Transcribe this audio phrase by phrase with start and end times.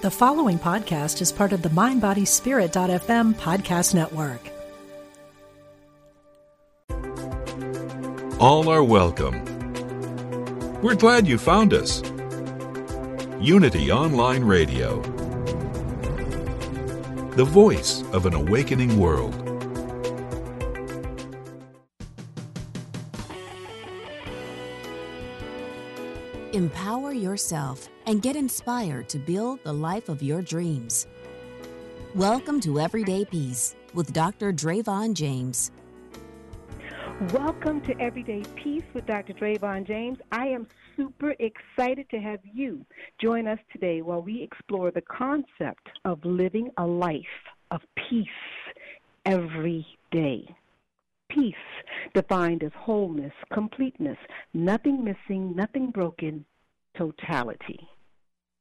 [0.00, 4.38] The following podcast is part of the MindBodySpirit.fm podcast network.
[8.40, 9.44] All are welcome.
[10.82, 12.00] We're glad you found us.
[13.40, 15.02] Unity Online Radio,
[17.32, 19.47] the voice of an awakening world.
[26.58, 31.06] Empower yourself and get inspired to build the life of your dreams.
[32.16, 34.52] Welcome to Everyday Peace with Dr.
[34.52, 35.70] Dravon James.
[37.32, 39.34] Welcome to Everyday Peace with Dr.
[39.34, 40.18] Dravon James.
[40.32, 42.84] I am super excited to have you
[43.22, 47.22] join us today while we explore the concept of living a life
[47.70, 48.26] of peace
[49.24, 50.56] every day.
[51.30, 51.54] Peace,
[52.14, 54.16] defined as wholeness, completeness,
[54.54, 56.44] nothing missing, nothing broken,
[56.96, 57.78] totality.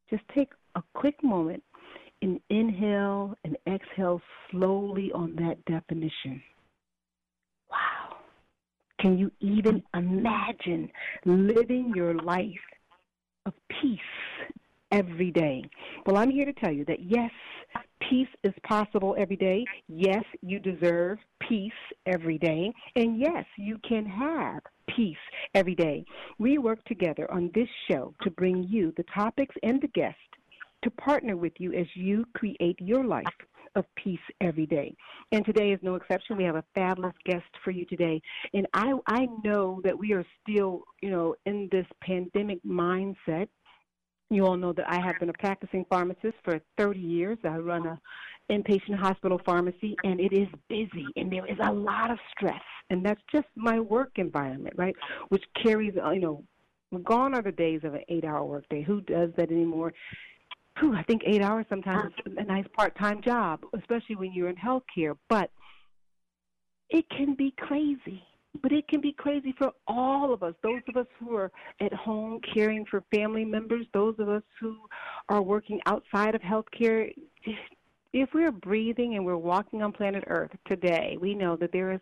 [0.10, 1.64] Just take a quick moment
[2.22, 6.42] and inhale and exhale slowly on that definition.
[7.72, 8.18] Wow.
[9.00, 10.92] Can you even imagine
[11.26, 12.48] living your life
[13.46, 14.00] of peace
[14.92, 15.64] every day?
[16.06, 17.32] Well, I'm here to tell you that yes,
[18.10, 19.66] peace is possible every day.
[19.88, 21.72] Yes, you deserve peace
[22.06, 22.72] every day.
[22.96, 24.62] And yes, you can have
[24.96, 25.18] peace
[25.54, 26.06] every day.
[26.40, 30.20] We work together on this show to bring you the topics and the guests
[30.84, 33.26] to partner with you as you create your life
[33.76, 34.96] of peace every day.
[35.32, 36.38] And today is no exception.
[36.38, 38.22] We have a fabulous guest for you today.
[38.54, 43.48] And I I know that we are still, you know, in this pandemic mindset.
[44.30, 47.38] You all know that I have been a practicing pharmacist for 30 years.
[47.44, 48.00] I run a
[48.52, 53.06] inpatient hospital pharmacy and it is busy and there is a lot of stress and
[53.06, 54.96] that's just my work environment right?
[55.30, 56.44] Which carries uh, you know
[57.04, 58.84] gone are the days of an eight hour workday.
[58.84, 59.94] Who does that anymore?
[60.80, 64.50] Whew, i think eight hours sometimes is a nice part time job especially when you're
[64.50, 65.50] in healthcare but
[66.90, 68.24] it can be crazy
[68.62, 71.94] but it can be crazy for all of us those of us who are at
[71.94, 74.78] home caring for family members those of us who
[75.30, 77.12] are working outside of healthcare
[78.14, 82.00] if we're breathing and we're walking on planet Earth today, we know that there is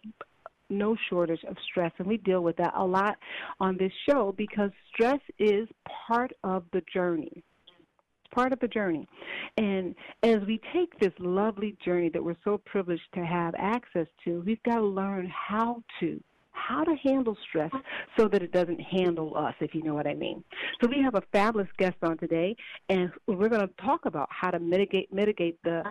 [0.69, 3.17] no shortage of stress, and we deal with that a lot
[3.59, 5.67] on this show because stress is
[6.07, 7.31] part of the journey.
[7.35, 9.07] It's part of the journey.
[9.57, 14.41] And as we take this lovely journey that we're so privileged to have access to,
[14.45, 16.21] we've got to learn how to
[16.55, 17.71] how to handle stress
[18.17, 20.43] so that it doesn't handle us, if you know what I mean.
[20.81, 22.55] So we have a fabulous guest on today,
[22.89, 25.83] and we're going to talk about how to mitigate mitigate the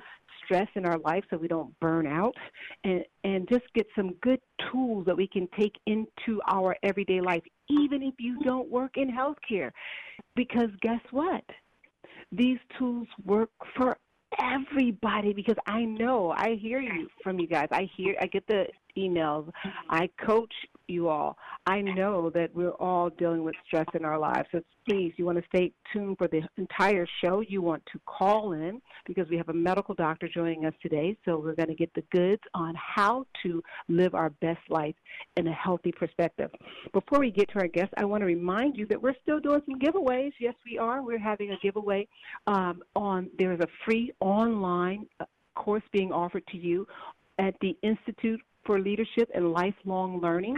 [0.45, 2.35] stress in our life so we don't burn out
[2.85, 7.43] and and just get some good tools that we can take into our everyday life
[7.71, 9.71] even if you don't work in healthcare
[10.37, 11.45] because guess what
[12.31, 13.97] these tools work for
[14.41, 17.69] everybody because I know I hear you from you guys.
[17.71, 18.67] I hear I get the
[18.97, 19.51] emails.
[19.91, 20.53] I coach
[20.87, 21.37] you all.
[21.67, 24.47] I know that we're all dealing with stress in our lives.
[24.53, 27.41] So please, you want to stay tuned for the entire show.
[27.41, 31.17] You want to call in because we have a medical doctor joining us today.
[31.25, 34.95] So we're going to get the goods on how to live our best life
[35.37, 36.51] in a healthy perspective.
[36.93, 39.63] Before we get to our guests, I want to remind you that we're still doing
[39.67, 40.33] some giveaways.
[40.39, 41.03] Yes, we are.
[41.03, 42.07] We're having a giveaway
[42.47, 43.31] um, on.
[43.39, 46.87] There is a free online uh, course being offered to you
[47.39, 50.57] at the Institute for Leadership and Lifelong Learning.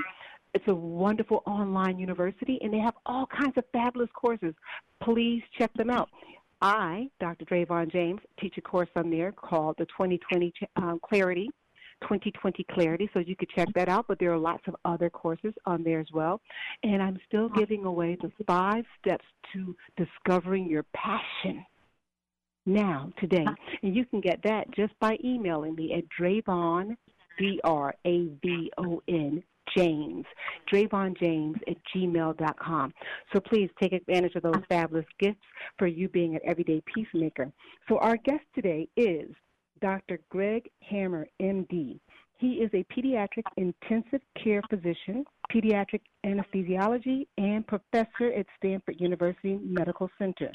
[0.54, 4.54] It's a wonderful online university, and they have all kinds of fabulous courses.
[5.02, 6.08] Please check them out.
[6.62, 7.44] I, Dr.
[7.44, 11.50] Dravon James, teach a course on there called the 2020 um, Clarity.
[12.02, 14.04] 2020 Clarity, so you could check that out.
[14.06, 16.42] But there are lots of other courses on there as well.
[16.82, 19.24] And I'm still giving away the five steps
[19.54, 21.64] to discovering your passion
[22.66, 23.46] now, today.
[23.82, 26.96] And you can get that just by emailing me at Dravon
[27.38, 29.42] D R A V O N
[29.76, 30.24] James,
[30.72, 32.94] Dravon James at gmail.com.
[33.32, 35.44] So please take advantage of those fabulous gifts
[35.78, 37.50] for you being an everyday peacemaker.
[37.88, 39.30] So our guest today is
[39.80, 40.20] Dr.
[40.30, 41.98] Greg Hammer, MD.
[42.38, 50.10] He is a pediatric intensive care physician, pediatric anesthesiology, and professor at Stanford University Medical
[50.18, 50.50] Center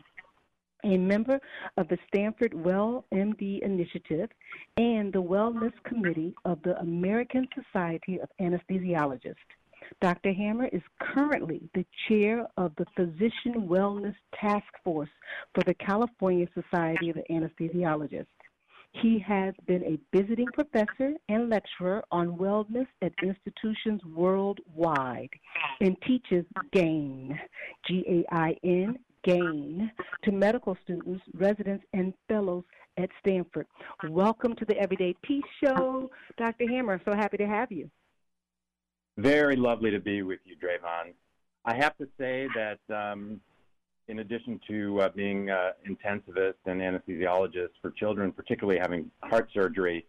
[0.83, 1.39] a member
[1.77, 4.29] of the Stanford Well MD Initiative
[4.77, 9.35] and the Wellness Committee of the American Society of Anesthesiologists.
[9.99, 10.31] Dr.
[10.33, 15.09] Hammer is currently the chair of the Physician Wellness Task Force
[15.53, 18.27] for the California Society of Anesthesiologists.
[18.93, 25.29] He has been a visiting professor and lecturer on wellness at institutions worldwide
[25.79, 27.39] and teaches GAIN,
[27.87, 29.91] G A I N, GAIN
[30.23, 32.63] to medical students, residents, and fellows
[32.97, 33.67] at Stanford.
[34.09, 36.67] Welcome to the Everyday Peace Show, Dr.
[36.67, 36.99] Hammer.
[37.05, 37.89] So happy to have you.
[39.17, 41.13] Very lovely to be with you, Dravon.
[41.65, 43.39] I have to say that um,
[44.07, 50.05] in addition to uh, being uh, intensivist and anesthesiologist for children, particularly having heart surgery,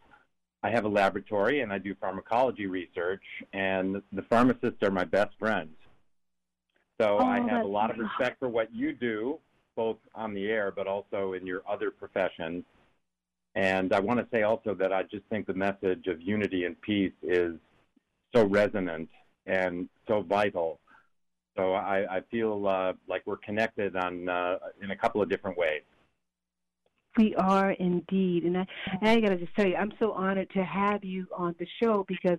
[0.62, 3.22] I have a laboratory and I do pharmacology research,
[3.52, 5.74] and the pharmacists are my best friends.
[7.00, 9.38] So oh, I have a lot of respect for what you do,
[9.76, 12.64] both on the air but also in your other professions.
[13.54, 16.80] And I want to say also that I just think the message of unity and
[16.80, 17.54] peace is
[18.34, 19.08] so resonant
[19.46, 20.80] and so vital.
[21.56, 25.58] So I, I feel uh, like we're connected on uh, in a couple of different
[25.58, 25.82] ways.
[27.18, 28.66] We are indeed, and I,
[29.02, 32.06] I got to just tell you, I'm so honored to have you on the show
[32.08, 32.38] because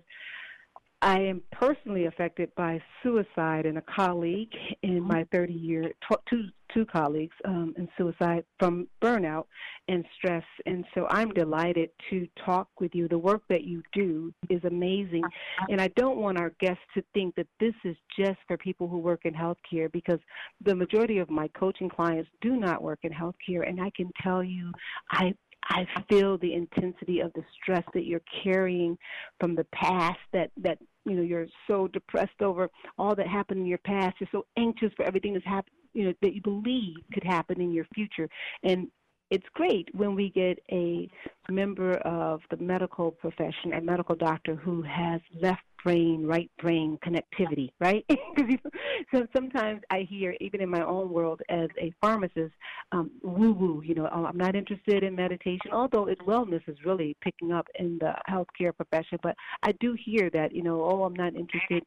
[1.03, 4.53] I am personally affected by suicide, and a colleague
[4.83, 5.07] in mm-hmm.
[5.07, 5.91] my 30 year,
[6.29, 9.43] two, two colleagues um, in suicide from burnout
[9.89, 10.45] and stress.
[10.65, 13.09] And so I'm delighted to talk with you.
[13.09, 15.23] The work that you do is amazing.
[15.69, 18.97] And I don't want our guests to think that this is just for people who
[18.97, 20.19] work in healthcare because
[20.63, 23.67] the majority of my coaching clients do not work in healthcare.
[23.67, 24.71] And I can tell you,
[25.11, 25.33] I
[25.69, 28.97] I feel the intensity of the stress that you're carrying
[29.39, 33.65] from the past that that you know you're so depressed over all that happened in
[33.65, 34.15] your past.
[34.19, 37.71] You're so anxious for everything that's happened you know that you believe could happen in
[37.71, 38.27] your future.
[38.63, 38.87] And
[39.33, 41.09] it's great when we get a
[41.49, 47.71] member of the medical profession, a medical doctor who has left brain, right brain connectivity,
[47.79, 48.05] right?
[49.11, 52.53] so sometimes I hear, even in my own world as a pharmacist,
[52.91, 56.77] um, woo woo, you know, oh, I'm not interested in meditation, although it, wellness is
[56.85, 59.17] really picking up in the healthcare profession.
[59.23, 61.83] But I do hear that, you know, oh, I'm not interested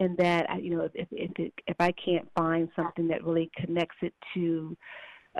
[0.00, 0.62] in that.
[0.62, 4.76] You know, if if it, if I can't find something that really connects it to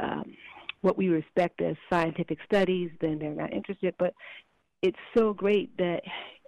[0.00, 0.24] um,
[0.82, 3.94] what we respect as scientific studies, then they're not interested.
[3.98, 4.14] But
[4.82, 6.02] it's so great that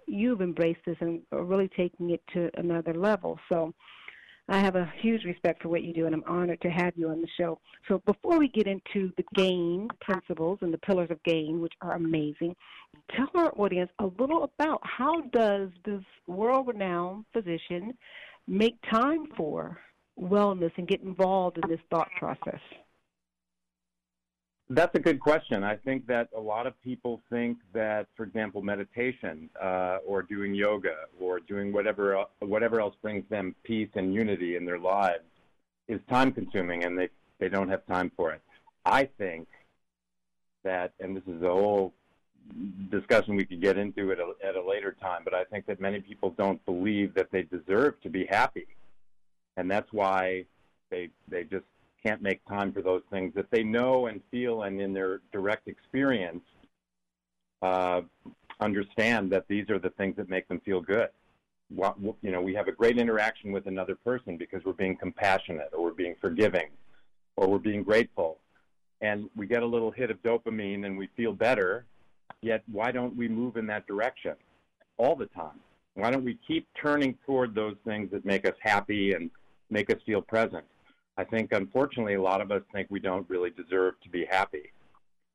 [0.07, 3.39] you've embraced this and are really taking it to another level.
[3.49, 3.73] So
[4.49, 7.09] I have a huge respect for what you do, and I'm honored to have you
[7.09, 7.59] on the show.
[7.87, 11.93] So before we get into the GAIN principles and the pillars of GAIN, which are
[11.95, 12.55] amazing,
[13.15, 17.93] tell our audience a little about how does this world-renowned physician
[18.47, 19.79] make time for
[20.19, 22.59] wellness and get involved in this thought process?
[24.69, 25.63] That's a good question.
[25.63, 30.55] I think that a lot of people think that, for example, meditation uh, or doing
[30.55, 35.25] yoga or doing whatever whatever else brings them peace and unity in their lives
[35.87, 38.41] is time consuming, and they they don't have time for it.
[38.85, 39.47] I think
[40.63, 41.93] that, and this is a whole
[42.89, 45.79] discussion we could get into at a, at a later time, but I think that
[45.79, 48.67] many people don't believe that they deserve to be happy,
[49.57, 50.45] and that's why
[50.89, 51.65] they they just
[52.05, 55.67] can't make time for those things that they know and feel and in their direct
[55.67, 56.43] experience
[57.61, 58.01] uh,
[58.59, 61.09] understand that these are the things that make them feel good.
[61.69, 65.69] What, you know, we have a great interaction with another person because we're being compassionate
[65.73, 66.69] or we're being forgiving
[67.35, 68.37] or we're being grateful.
[69.01, 71.85] And we get a little hit of dopamine and we feel better.
[72.41, 74.35] Yet, why don't we move in that direction
[74.97, 75.59] all the time?
[75.95, 79.29] Why don't we keep turning toward those things that make us happy and
[79.69, 80.65] make us feel present?
[81.17, 84.71] I think, unfortunately, a lot of us think we don't really deserve to be happy.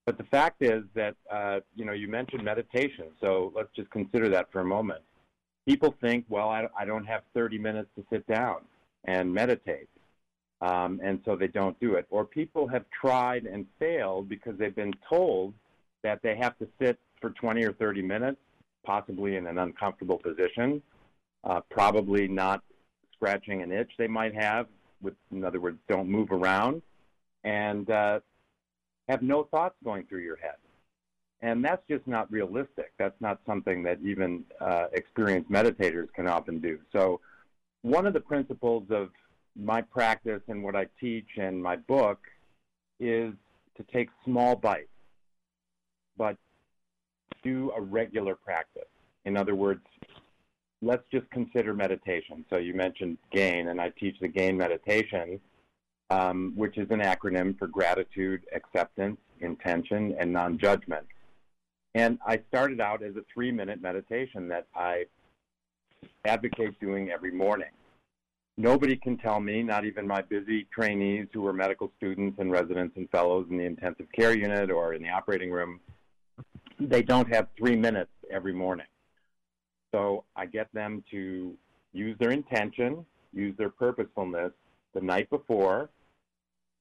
[0.07, 4.29] But the fact is that, uh, you know, you mentioned meditation, so let's just consider
[4.31, 5.03] that for a moment.
[5.67, 8.63] People think, well, I, I don't have 30 minutes to sit down
[9.05, 9.89] and meditate,
[10.63, 12.07] um, and so they don't do it.
[12.11, 15.53] Or people have tried and failed because they've been told
[16.03, 18.41] that they have to sit for 20 or 30 minutes,
[18.85, 20.83] possibly in an uncomfortable position,
[21.45, 22.63] uh, probably not
[23.13, 24.69] scratching an itch they might have
[25.03, 26.83] with, in other words, don't move around,
[27.45, 28.21] and uh,
[29.09, 30.57] have no thoughts going through your head.
[31.41, 32.93] And that's just not realistic.
[32.99, 36.79] That's not something that even uh, experienced meditators can often do.
[36.93, 37.21] So,
[37.83, 39.11] one of the principles of
[39.55, 42.19] my practice and what I teach in my book
[42.99, 43.33] is
[43.77, 44.89] to take small bites,
[46.17, 46.37] but
[47.45, 48.89] do a regular practice.
[49.25, 49.85] In other words,
[50.83, 52.45] let's just consider meditation.
[52.51, 55.41] So you mentioned GAIN, and I teach the GAIN meditation,
[56.11, 61.07] um, which is an acronym for gratitude, acceptance, intention, and non judgment.
[61.95, 65.05] And I started out as a three minute meditation that I
[66.25, 67.71] advocate doing every morning.
[68.57, 72.97] Nobody can tell me, not even my busy trainees who are medical students and residents
[72.97, 75.81] and fellows in the intensive care unit or in the operating room,
[76.81, 78.87] they don't have three minutes every morning.
[79.95, 81.57] So I get them to
[81.93, 84.53] use their intention, use their purposefulness
[84.95, 85.91] the night before,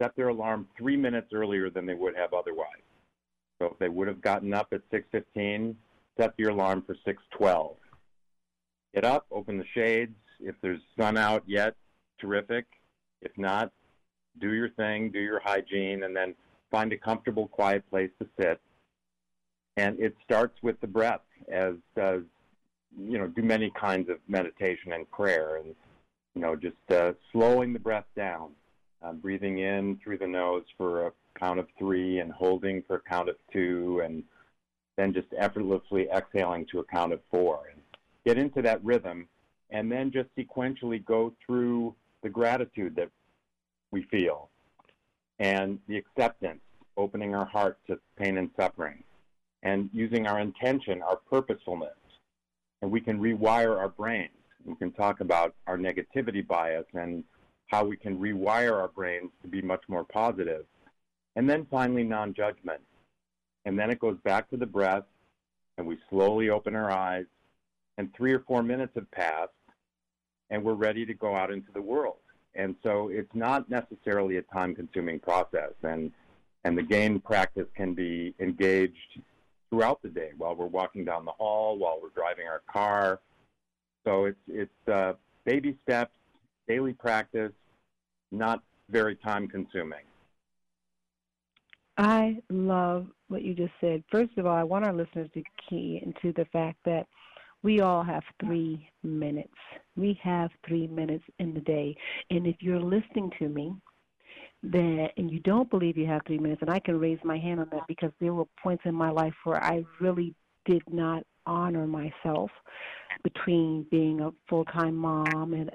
[0.02, 2.84] set their alarm three minutes earlier than they would have otherwise.
[3.60, 5.76] So if they would have gotten up at 6:15,
[6.18, 7.78] set your alarm for 6:12.
[8.94, 10.16] Get up, open the shades.
[10.40, 11.76] If there's sun out yet,
[12.20, 12.66] terrific.
[13.22, 13.72] If not,
[14.40, 16.36] do your thing, do your hygiene, and then
[16.70, 18.62] find a comfortable, quiet place to sit.
[19.78, 22.24] And it starts with the breath, as does,
[22.96, 25.76] you know, do many kinds of meditation and prayer, and
[26.36, 28.52] you know, just uh, slowing the breath down,
[29.02, 33.02] uh, breathing in through the nose for a count of three, and holding for a
[33.02, 34.24] count of two, and
[34.98, 37.82] then just effortlessly exhaling to a count of four, and
[38.26, 39.28] get into that rhythm,
[39.70, 43.10] and then just sequentially go through the gratitude that
[43.92, 44.50] we feel
[45.40, 46.62] and the acceptance,
[46.98, 49.04] opening our heart to pain and suffering,
[49.64, 51.94] and using our intention, our purposefulness.
[52.82, 54.32] And we can rewire our brains.
[54.66, 57.24] We can talk about our negativity bias and
[57.68, 60.66] how we can rewire our brains to be much more positive.
[61.36, 62.82] And then finally, non judgment.
[63.66, 65.04] And then it goes back to the breath,
[65.78, 67.26] and we slowly open our eyes,
[67.98, 69.52] and three or four minutes have passed,
[70.50, 72.18] and we're ready to go out into the world.
[72.56, 75.74] And so it's not necessarily a time consuming process.
[75.84, 76.12] And,
[76.64, 79.22] and the GAIN practice can be engaged
[79.70, 83.20] throughout the day while we're walking down the hall, while we're driving our car.
[84.06, 85.14] So it's, it's uh,
[85.46, 86.16] baby steps,
[86.68, 87.52] daily practice,
[88.32, 90.04] not very time consuming.
[91.98, 94.04] I love what you just said.
[94.12, 97.08] First of all, I want our listeners to key into the fact that
[97.64, 99.50] we all have three minutes.
[99.96, 101.98] We have three minutes in the day.
[102.30, 103.74] And if you're listening to me,
[104.64, 107.60] that and you don't believe you have three minutes, and I can raise my hand
[107.60, 110.34] on that because there were points in my life where I really
[110.66, 112.52] did not honor myself
[113.24, 115.72] between being a full time mom and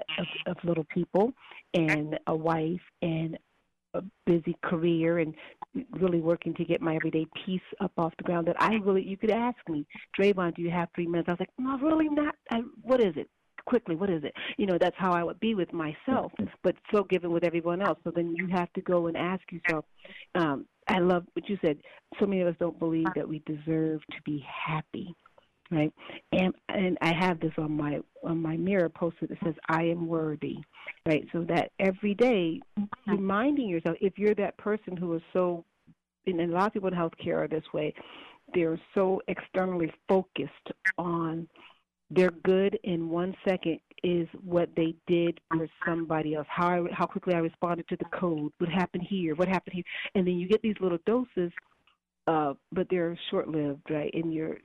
[0.47, 1.33] of, little people
[1.73, 3.37] and a wife and
[3.95, 5.33] a busy career and
[5.91, 9.17] really working to get my everyday peace up off the ground that I really you
[9.17, 9.85] could ask me,
[10.17, 11.27] Dravon, do you have three minutes?
[11.27, 13.29] I was like, No, really not I, what is it?
[13.65, 14.33] Quickly, what is it?
[14.57, 16.31] You know, that's how I would be with myself,
[16.63, 17.97] but so given with everyone else.
[18.03, 19.85] So then you have to go and ask yourself,
[20.35, 21.77] um, I love what you said.
[22.19, 25.15] So many of us don't believe that we deserve to be happy
[25.73, 25.93] right?
[26.31, 30.07] And and I have this on my on my mirror posted that says I am
[30.07, 30.57] worthy,
[31.05, 31.25] right?
[31.31, 32.59] So that every day,
[33.07, 35.65] reminding yourself if you're that person who is so,
[36.25, 37.93] and a lot of people in healthcare are this way,
[38.53, 41.47] they're so externally focused on
[42.09, 46.47] their good in one second is what they did for somebody else.
[46.49, 48.51] How I, how quickly I responded to the code.
[48.57, 49.35] What happened here?
[49.35, 49.85] What happened here?
[50.13, 51.51] And then you get these little doses
[52.27, 54.11] uh, but they're short lived, right?
[54.13, 54.57] And you're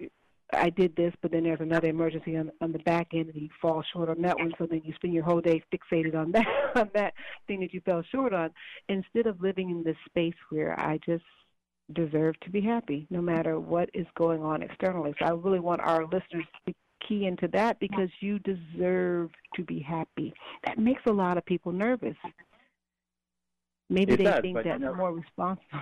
[0.54, 3.50] I did this, but then there's another emergency on, on the back end, and you
[3.60, 4.54] fall short on that one.
[4.56, 7.14] So then you spend your whole day fixated on that on that
[7.46, 8.50] thing that you fell short on,
[8.88, 11.24] instead of living in this space where I just
[11.92, 15.14] deserve to be happy, no matter what is going on externally.
[15.18, 16.74] So I really want our listeners to
[17.06, 20.32] key into that because you deserve to be happy.
[20.66, 22.16] That makes a lot of people nervous.
[23.90, 25.66] Maybe it they does, think but, that's you know, more responsible.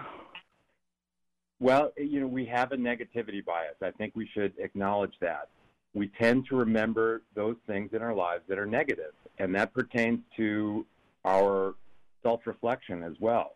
[1.58, 3.76] Well, you know, we have a negativity bias.
[3.82, 5.48] I think we should acknowledge that.
[5.94, 10.20] We tend to remember those things in our lives that are negative, and that pertains
[10.36, 10.84] to
[11.24, 11.74] our
[12.22, 13.52] self reflection as well.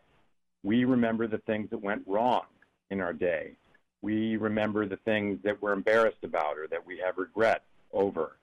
[0.63, 2.45] We remember the things that went wrong
[2.91, 3.53] in our day.
[4.03, 8.37] We remember the things that we're embarrassed about or that we have regret over.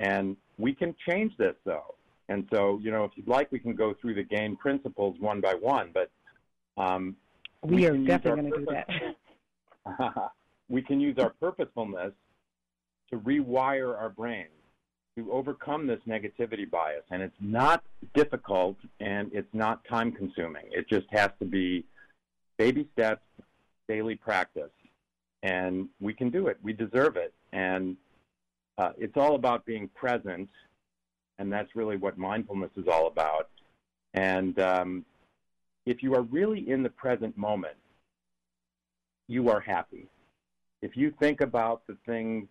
[0.00, 1.94] And we can change this, though.
[2.28, 5.40] And so, you know, if you'd like, we can go through the GAIN principles one
[5.40, 5.90] by one.
[5.92, 6.10] But
[6.76, 7.16] um,
[7.62, 8.84] we, we are definitely going to do
[9.98, 10.32] that.
[10.68, 12.12] we can use our purposefulness
[13.10, 14.50] to rewire our brains
[15.16, 17.04] to overcome this negativity bias.
[17.10, 17.82] And it's not
[18.14, 20.64] difficult and it's not time consuming.
[20.70, 21.84] It just has to be
[22.58, 23.22] baby steps,
[23.88, 24.70] daily practice.
[25.42, 26.58] And we can do it.
[26.62, 27.32] We deserve it.
[27.52, 27.96] And
[28.78, 30.48] uh, it's all about being present.
[31.38, 33.50] And that's really what mindfulness is all about.
[34.14, 35.04] And um,
[35.84, 37.76] if you are really in the present moment,
[39.28, 40.06] you are happy.
[40.82, 42.48] If you think about the things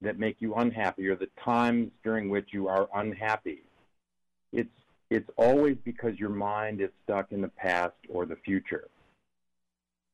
[0.00, 3.62] that make you unhappy or the times during which you are unhappy,
[4.52, 4.68] it's
[5.10, 8.88] it's always because your mind is stuck in the past or the future.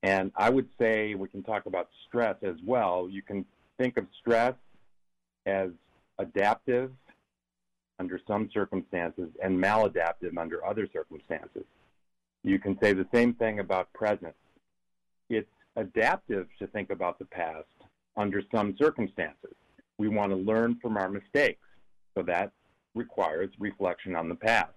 [0.02, 3.08] And I would say we can talk about stress as well.
[3.10, 3.44] You can
[3.78, 4.54] think of stress
[5.46, 5.70] as
[6.18, 6.92] adaptive
[7.98, 11.64] under some circumstances and maladaptive under other circumstances.
[12.44, 14.34] You can say the same thing about present.
[15.28, 17.66] It's adaptive to think about the past
[18.16, 19.54] under some circumstances.
[19.98, 21.66] We want to learn from our mistakes,
[22.16, 22.52] so that
[22.94, 24.72] requires reflection on the past.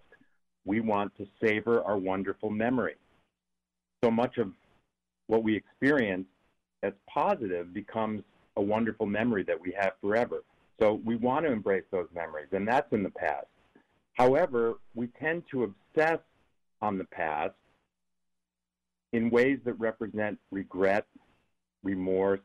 [0.65, 2.95] we want to savor our wonderful memory.
[4.03, 4.51] So much of
[5.31, 6.27] what we experience
[6.83, 8.21] as positive becomes
[8.57, 10.43] a wonderful memory that we have forever.
[10.77, 13.45] So we want to embrace those memories, and that's in the past.
[14.15, 16.19] However, we tend to obsess
[16.81, 17.53] on the past
[19.13, 21.05] in ways that represent regret,
[21.81, 22.41] remorse,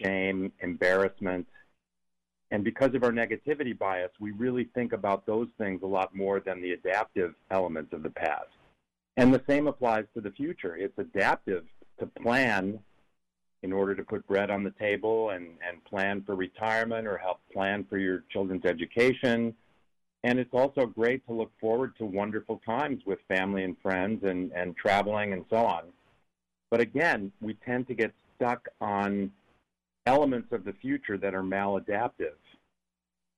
[0.00, 1.48] shame, embarrassment.
[2.52, 6.38] And because of our negativity bias, we really think about those things a lot more
[6.38, 8.50] than the adaptive elements of the past.
[9.16, 10.76] And the same applies to the future.
[10.76, 11.64] It's adaptive
[12.00, 12.80] to plan
[13.62, 17.40] in order to put bread on the table and, and plan for retirement or help
[17.52, 19.54] plan for your children's education.
[20.24, 24.50] And it's also great to look forward to wonderful times with family and friends and,
[24.52, 25.84] and traveling and so on.
[26.70, 29.30] But again, we tend to get stuck on
[30.06, 32.36] elements of the future that are maladaptive.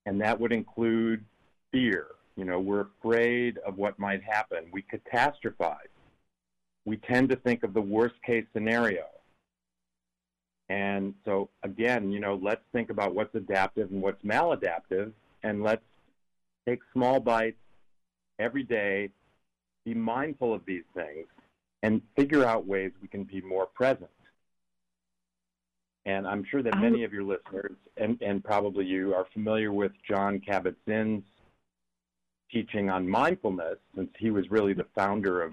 [0.07, 1.25] And that would include
[1.71, 2.07] fear.
[2.37, 4.65] You know, we're afraid of what might happen.
[4.73, 5.92] We catastrophize.
[6.85, 9.05] We tend to think of the worst case scenario.
[10.69, 15.13] And so, again, you know, let's think about what's adaptive and what's maladaptive,
[15.43, 15.85] and let's
[16.67, 17.59] take small bites
[18.39, 19.11] every day,
[19.85, 21.27] be mindful of these things,
[21.83, 24.09] and figure out ways we can be more present.
[26.05, 27.05] And I'm sure that many oh.
[27.05, 31.25] of your listeners, and, and probably you, are familiar with Jon Kabat-Zinn's
[32.51, 35.53] teaching on mindfulness, since he was really the founder of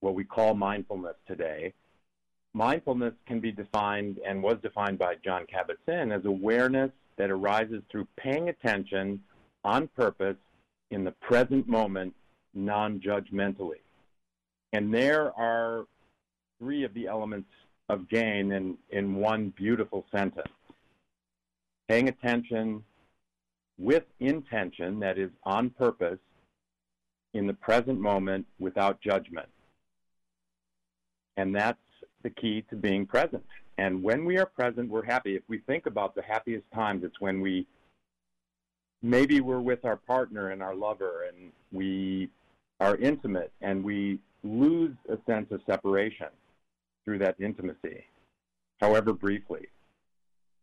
[0.00, 1.72] what we call mindfulness today.
[2.54, 8.06] Mindfulness can be defined and was defined by Jon Kabat-Zinn as awareness that arises through
[8.16, 9.20] paying attention
[9.64, 10.36] on purpose
[10.90, 12.14] in the present moment
[12.54, 13.80] non-judgmentally.
[14.72, 15.84] And there are
[16.58, 17.50] three of the elements
[17.88, 20.48] of gain in, in one beautiful sentence.
[21.88, 22.84] Paying attention
[23.78, 26.18] with intention, that is, on purpose,
[27.34, 29.48] in the present moment without judgment.
[31.38, 31.78] And that's
[32.24, 33.44] the key to being present.
[33.78, 35.36] And when we are present, we're happy.
[35.36, 37.64] If we think about the happiest times, it's when we
[39.02, 42.28] maybe we're with our partner and our lover and we
[42.80, 46.26] are intimate and we lose a sense of separation
[47.04, 48.04] through that intimacy,
[48.80, 49.68] however briefly.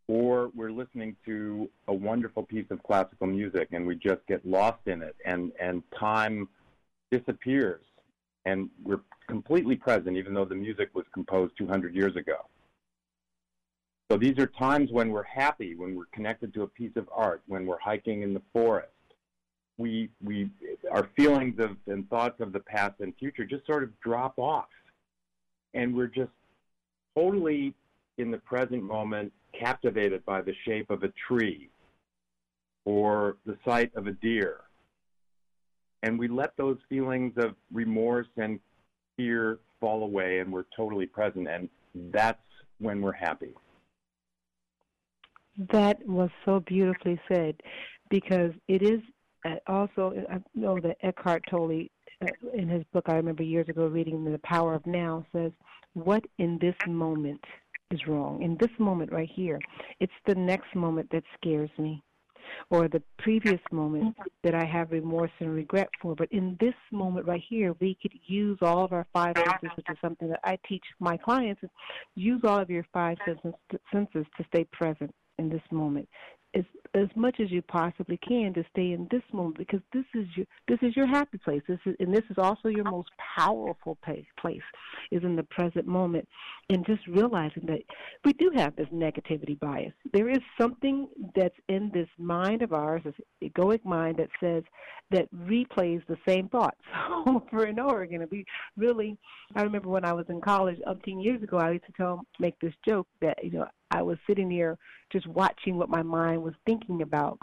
[0.09, 4.85] Or we're listening to a wonderful piece of classical music and we just get lost
[4.87, 6.49] in it and, and time
[7.11, 7.81] disappears
[8.45, 12.37] and we're completely present even though the music was composed 200 years ago.
[14.11, 17.41] So these are times when we're happy, when we're connected to a piece of art,
[17.47, 18.89] when we're hiking in the forest.
[19.77, 20.49] We, we,
[20.89, 24.69] our feelings of, and thoughts of the past and future just sort of drop off
[25.75, 26.31] and we're just
[27.15, 27.75] totally
[28.17, 31.69] in the present moment captivated by the shape of a tree
[32.85, 34.61] or the sight of a deer.
[36.03, 38.59] And we let those feelings of remorse and
[39.17, 41.47] fear fall away and we're totally present.
[41.47, 41.69] And
[42.11, 42.39] that's
[42.79, 43.53] when we're happy.
[45.71, 47.55] That was so beautifully said
[48.09, 49.01] because it is
[49.45, 51.87] uh, also, I know that Eckhart Tolle
[52.21, 55.51] uh, in his book, I remember years ago reading The Power of Now, says,
[55.93, 57.43] What in this moment
[57.91, 58.41] is wrong?
[58.41, 59.59] In this moment right here,
[59.99, 62.01] it's the next moment that scares me,
[62.69, 66.15] or the previous moment that I have remorse and regret for.
[66.15, 69.87] But in this moment right here, we could use all of our five senses, which
[69.89, 71.61] is something that I teach my clients,
[72.15, 76.07] use all of your five senses, to stay present in this moment
[76.55, 76.63] as
[76.95, 80.45] as much as you possibly can to stay in this moment because this is your
[80.67, 81.61] this is your happy place.
[81.67, 84.61] This is and this is also your most powerful place, place
[85.11, 86.27] is in the present moment,
[86.69, 87.81] and just realizing that
[88.23, 89.93] we do have this negativity bias.
[90.13, 94.63] There is something that's in this mind of ours, this egoic mind that says
[95.11, 96.79] that replays the same thoughts
[97.27, 98.21] over and over again.
[98.21, 99.17] And we really,
[99.55, 102.57] I remember when I was in college, umpteen years ago, I used to tell make
[102.59, 104.77] this joke that you know I was sitting here
[105.09, 107.39] just watching what my mind was thinking about.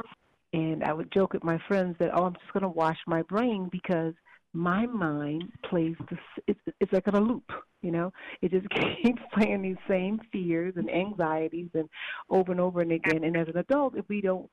[0.53, 3.23] And I would joke with my friends that, oh, I'm just going to wash my
[3.23, 4.13] brain because
[4.53, 8.13] my mind plays this, it's, it's like in a loop, you know?
[8.43, 8.67] It just
[9.03, 11.89] keeps playing these same fears and anxieties and
[12.29, 13.25] over and over and again.
[13.25, 14.51] And as an adult, if we don't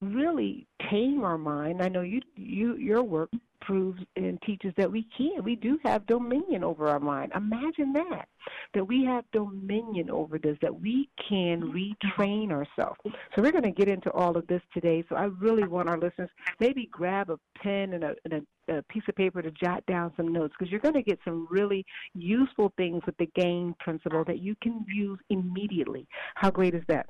[0.00, 3.30] really tame our mind, I know you, you, your work
[3.62, 5.42] proves and teaches that we can.
[5.42, 7.32] We do have dominion over our mind.
[7.34, 8.28] Imagine that,
[8.74, 12.98] that we have dominion over this, that we can retrain ourselves.
[13.34, 15.04] So we're going to get into all of this today.
[15.08, 18.82] So I really want our listeners maybe grab a pen and a, and a, a
[18.84, 21.84] piece of paper to jot down some notes because you're going to get some really
[22.14, 26.06] useful things with the GAIN principle that you can use immediately.
[26.34, 27.06] How great is that?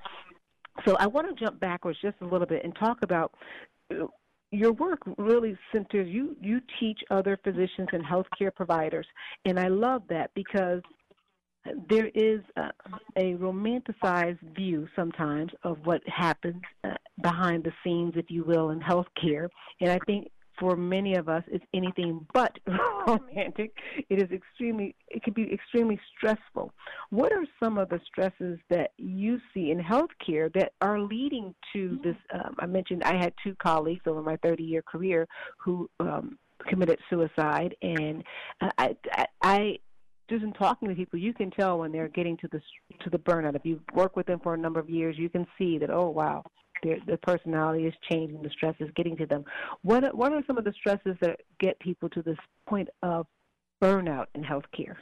[0.87, 3.33] So I want to jump backwards just a little bit and talk about
[3.91, 4.07] uh,
[4.53, 9.07] your work really centers you you teach other physicians and healthcare providers
[9.47, 10.83] and i love that because
[11.89, 12.71] there is a,
[13.17, 16.91] a romanticized view sometimes of what happens uh,
[17.23, 19.49] behind the scenes if you will in healthcare
[19.81, 20.31] and i think
[20.63, 22.57] for many of us it's anything but
[23.07, 23.77] romantic.
[24.09, 26.73] It is extremely it can be extremely stressful.
[27.11, 31.99] What are some of the stresses that you see in healthcare that are leading to
[32.05, 32.15] this?
[32.33, 35.27] Um, I mentioned I had two colleagues over my 30 year career
[35.59, 38.23] who um, committed suicide, and
[38.79, 39.79] I, I, I
[40.31, 42.61] just in talking to people, you can tell when they're getting to the
[43.03, 43.57] to the burnout.
[43.57, 46.09] If you work with them for a number of years, you can see that oh
[46.09, 46.45] wow,
[46.83, 49.45] their the personality is changing, the stress is getting to them.
[49.83, 53.27] What what are some of the stresses that get people to this point of
[53.83, 54.97] burnout in healthcare?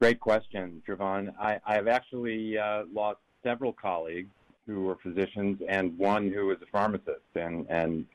[0.00, 1.32] Great question, Javon.
[1.38, 4.30] I, I've actually uh, lost several colleagues
[4.66, 8.06] who were physicians and one who was a pharmacist, and and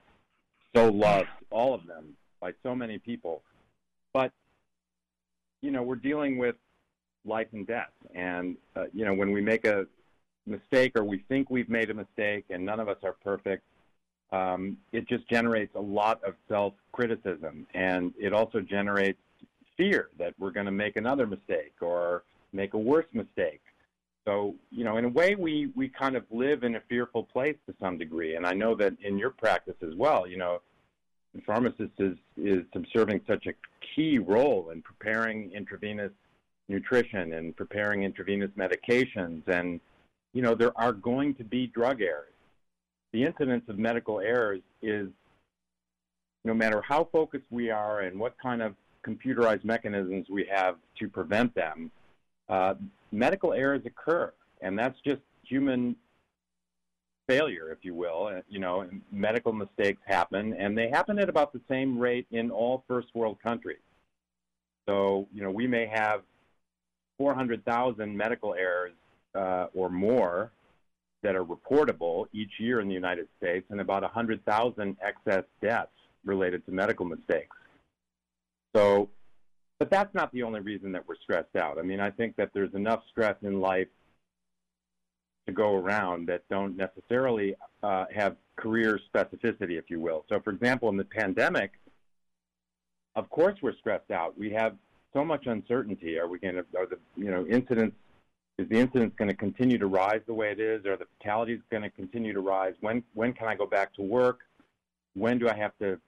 [0.75, 3.41] so loved all of them by so many people.
[4.13, 4.31] But
[5.61, 6.55] you know, we're dealing with
[7.25, 9.87] life and death, and uh, you know, when we make a
[10.47, 13.63] mistake or we think we've made a mistake and none of us are perfect,
[14.31, 17.67] um, it just generates a lot of self criticism.
[17.73, 19.19] And it also generates
[19.77, 23.61] fear that we're going to make another mistake or make a worse mistake.
[24.25, 27.55] So, you know, in a way, we, we kind of live in a fearful place
[27.65, 28.35] to some degree.
[28.35, 30.61] And I know that in your practice as well, you know,
[31.33, 33.53] the pharmacist is, is subserving such a
[33.95, 36.11] key role in preparing intravenous
[36.67, 39.79] nutrition and preparing intravenous medications and
[40.37, 42.31] you know, there are going to be drug errors.
[43.11, 45.07] The incidence of medical errors is,
[46.45, 51.09] no matter how focused we are and what kind of computerized mechanisms we have to
[51.09, 51.89] prevent them,
[52.49, 52.75] uh,
[53.11, 55.95] medical errors occur, and that's just human
[57.27, 58.27] failure, if you will.
[58.27, 62.51] Uh, you know, medical mistakes happen, and they happen at about the same rate in
[62.51, 63.81] all first world countries.
[64.87, 66.21] So, you know, we may have
[67.17, 68.93] 400,000 medical errors
[69.35, 70.51] uh, or more
[71.23, 75.89] that are reportable each year in the United States, and about 100,000 excess deaths
[76.25, 77.55] related to medical mistakes.
[78.75, 79.09] So,
[79.79, 81.79] but that's not the only reason that we're stressed out.
[81.79, 83.87] I mean, I think that there's enough stress in life
[85.47, 90.25] to go around that don't necessarily uh, have career specificity, if you will.
[90.29, 91.71] So, for example, in the pandemic,
[93.15, 94.37] of course we're stressed out.
[94.37, 94.75] We have
[95.13, 96.19] so much uncertainty.
[96.19, 97.95] Are we going to, are the, you know, incidents
[98.57, 100.85] is the incidence going to continue to rise the way it is?
[100.85, 102.73] Are the fatalities going to continue to rise?
[102.81, 104.39] When when can I go back to work?
[105.13, 105.99] When do I have to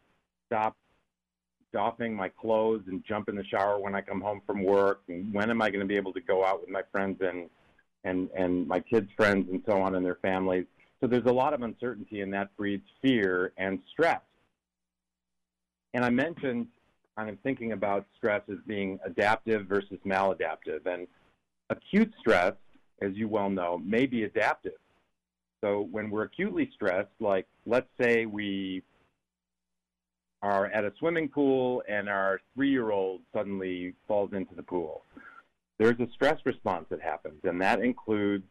[0.47, 0.75] stop
[1.71, 5.01] doffing my clothes and jump in the shower when I come home from work?
[5.07, 7.49] And when am I going to be able to go out with my friends and
[8.03, 10.65] and and my kids' friends and so on and their families?
[11.01, 14.21] So there's a lot of uncertainty, and that breeds fear and stress.
[15.93, 16.67] And I mentioned
[17.15, 21.07] I'm thinking about stress as being adaptive versus maladaptive, and
[21.69, 22.53] Acute stress,
[23.01, 24.79] as you well know, may be adaptive.
[25.61, 28.81] So when we're acutely stressed, like let's say we
[30.41, 35.03] are at a swimming pool and our three-year-old suddenly falls into the pool.
[35.77, 38.45] There's a stress response that happens, and that includes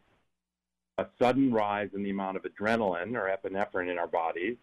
[0.97, 4.57] a sudden rise in the amount of adrenaline or epinephrine in our bodies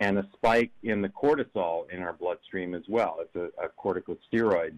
[0.00, 3.18] and a spike in the cortisol in our bloodstream as well.
[3.20, 4.76] It's a, a corticosteroid.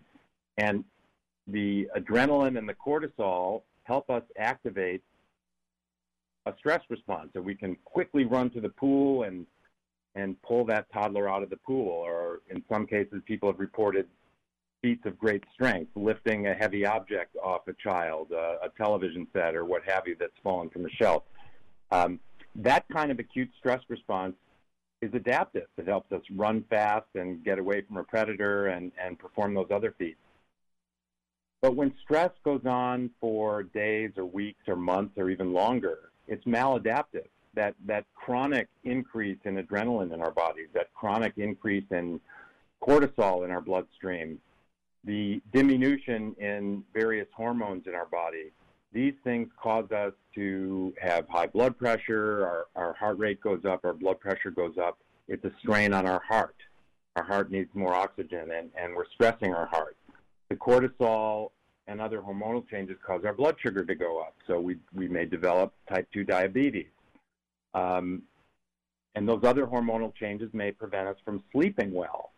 [0.58, 0.84] And
[1.48, 5.02] the adrenaline and the cortisol help us activate
[6.46, 7.30] a stress response.
[7.32, 9.46] So we can quickly run to the pool and
[10.14, 11.88] and pull that toddler out of the pool.
[11.88, 14.06] Or in some cases people have reported
[14.82, 19.54] feats of great strength lifting a heavy object off a child uh, a television set
[19.54, 21.24] or what have you that's fallen from the shelf.
[21.90, 22.20] Um,
[22.56, 24.34] that kind of acute stress response
[25.00, 25.66] is adaptive.
[25.76, 29.68] It helps us run fast and get away from a predator and, and perform those
[29.70, 30.18] other feats
[31.60, 36.44] but when stress goes on for days or weeks or months or even longer, it's
[36.44, 37.26] maladaptive.
[37.54, 42.20] That, that chronic increase in adrenaline in our bodies, that chronic increase in
[42.80, 44.38] cortisol in our bloodstream,
[45.04, 48.52] the diminution in various hormones in our body,
[48.92, 53.84] these things cause us to have high blood pressure, our, our heart rate goes up,
[53.84, 54.98] our blood pressure goes up.
[55.26, 56.56] It's a strain on our heart.
[57.16, 59.96] Our heart needs more oxygen, and, and we're stressing our heart
[60.48, 61.50] the cortisol
[61.86, 64.34] and other hormonal changes cause our blood sugar to go up.
[64.46, 66.88] So we, we may develop type 2 diabetes.
[67.74, 68.22] Um,
[69.14, 72.30] and those other hormonal changes may prevent us from sleeping well,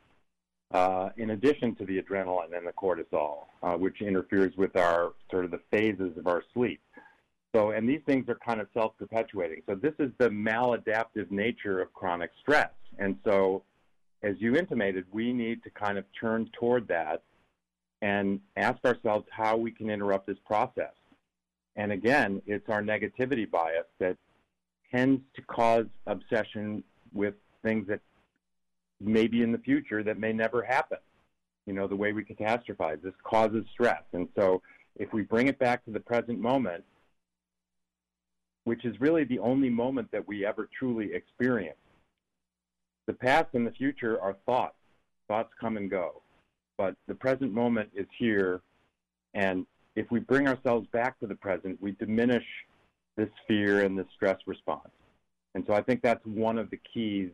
[0.72, 5.44] uh, in addition to the adrenaline and the cortisol, uh, which interferes with our sort
[5.44, 6.80] of the phases of our sleep.
[7.54, 9.62] So, and these things are kind of self perpetuating.
[9.66, 12.70] So, this is the maladaptive nature of chronic stress.
[12.98, 13.64] And so,
[14.22, 17.22] as you intimated, we need to kind of turn toward that
[18.02, 20.92] and ask ourselves how we can interrupt this process.
[21.76, 24.16] And again, it's our negativity bias that
[24.90, 26.82] tends to cause obsession
[27.12, 28.00] with things that
[29.00, 30.98] maybe in the future that may never happen.
[31.66, 34.02] You know, the way we catastrophize, this causes stress.
[34.12, 34.62] And so
[34.96, 36.84] if we bring it back to the present moment,
[38.64, 41.76] which is really the only moment that we ever truly experience,
[43.06, 44.74] the past and the future are thoughts.
[45.28, 46.22] Thoughts come and go.
[46.80, 48.62] But the present moment is here.
[49.34, 49.66] And
[49.96, 52.46] if we bring ourselves back to the present, we diminish
[53.16, 54.88] this fear and this stress response.
[55.54, 57.32] And so I think that's one of the keys.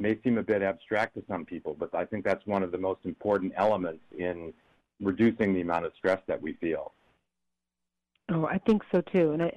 [0.00, 2.78] May seem a bit abstract to some people, but I think that's one of the
[2.78, 4.52] most important elements in
[5.00, 6.94] reducing the amount of stress that we feel.
[8.32, 9.34] Oh, I think so too.
[9.34, 9.52] And I,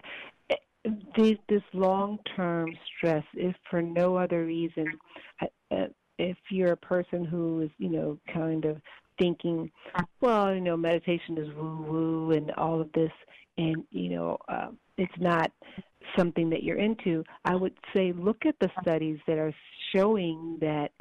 [1.17, 4.85] this, long-term stress, if for no other reason,
[5.41, 5.87] uh,
[6.19, 8.79] if you're a person who is, you know, kind of
[9.17, 9.71] thinking,
[10.21, 13.11] well, you know, meditation is woo-woo and all of this,
[13.57, 15.51] and you know, uh, it's not
[16.17, 17.23] something that you're into.
[17.45, 19.53] I would say look at the studies that are
[19.93, 20.91] showing that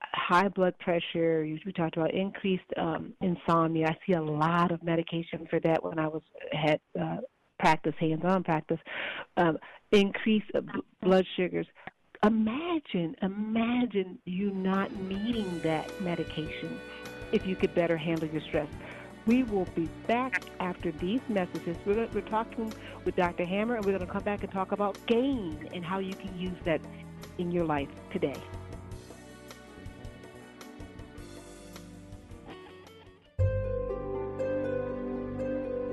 [0.00, 1.46] high blood pressure.
[1.64, 3.88] We talked about increased um, insomnia.
[3.88, 7.18] I see a lot of medication for that when I was had uh,
[7.58, 8.78] practice, hands-on practice.
[9.36, 9.58] Um,
[9.92, 10.60] increased uh,
[11.02, 11.66] blood sugars.
[12.24, 16.78] Imagine, imagine you not needing that medication
[17.32, 18.68] if you could better handle your stress.
[19.26, 21.76] We will be back after these messages.
[21.84, 22.72] We're, we're talking
[23.04, 23.44] with Dr.
[23.44, 26.38] Hammer, and we're going to come back and talk about gain and how you can
[26.38, 26.80] use that
[27.36, 28.36] in your life today.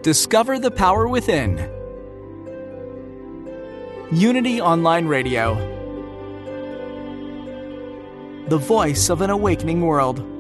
[0.02, 1.58] Discover the power within.
[4.12, 5.56] Unity Online Radio.
[8.48, 10.35] The voice of an awakening world.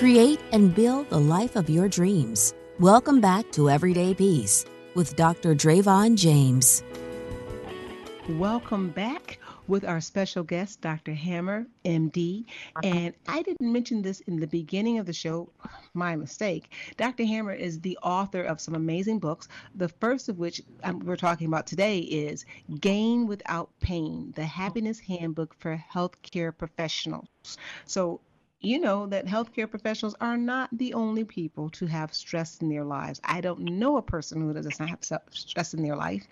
[0.00, 2.54] Create and build the life of your dreams.
[2.78, 5.54] Welcome back to Everyday Peace with Dr.
[5.54, 6.82] Dravon James.
[8.30, 11.12] Welcome back with our special guest, Dr.
[11.12, 12.46] Hammer, MD.
[12.82, 15.52] And I didn't mention this in the beginning of the show,
[15.92, 16.72] my mistake.
[16.96, 17.26] Dr.
[17.26, 19.48] Hammer is the author of some amazing books.
[19.74, 22.46] The first of which um, we're talking about today is
[22.80, 27.28] Gain Without Pain The Happiness Handbook for Healthcare Professionals.
[27.84, 28.22] So
[28.60, 32.84] you know that healthcare professionals are not the only people to have stress in their
[32.84, 33.20] lives.
[33.24, 36.26] I don't know a person who does not have stress in their life.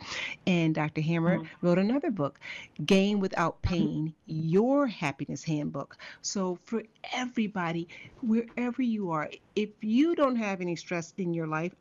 [0.46, 1.00] And Dr.
[1.00, 1.66] Hammer mm-hmm.
[1.66, 2.38] wrote another book,
[2.84, 5.96] Gain Without Pain Your Happiness Handbook.
[6.20, 7.88] So, for everybody,
[8.20, 11.74] wherever you are, if you don't have any stress in your life,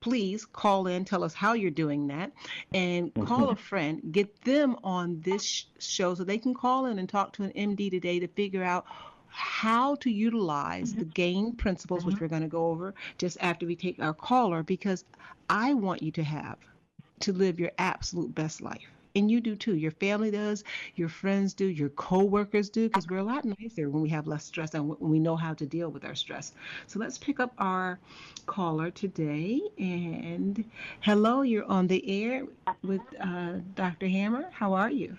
[0.00, 2.30] please call in, tell us how you're doing that,
[2.74, 7.08] and call a friend, get them on this show so they can call in and
[7.08, 8.84] talk to an MD today to figure out
[9.34, 11.00] how to utilize mm-hmm.
[11.00, 12.10] the GAIN principles, mm-hmm.
[12.10, 15.04] which we're going to go over just after we take our caller, because
[15.50, 16.56] I want you to have
[17.20, 18.86] to live your absolute best life.
[19.16, 19.76] And you do too.
[19.76, 24.02] Your family does, your friends do, your coworkers do, because we're a lot nicer when
[24.02, 26.52] we have less stress and when we know how to deal with our stress.
[26.86, 27.98] So let's pick up our
[28.46, 29.60] caller today.
[29.78, 30.64] And
[31.00, 32.46] hello, you're on the air
[32.82, 34.08] with uh, Dr.
[34.08, 34.48] Hammer.
[34.52, 35.16] How are you?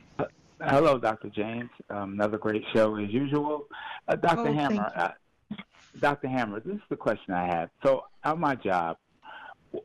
[0.61, 1.29] Hello, Dr.
[1.29, 1.69] James.
[1.89, 3.67] Um, another great show as usual.
[4.07, 4.49] Uh, Dr.
[4.49, 5.57] Oh, Hammer, uh,
[5.99, 6.29] Dr.
[6.29, 7.69] Hammer, this is the question I have.
[7.83, 8.97] So, at my job,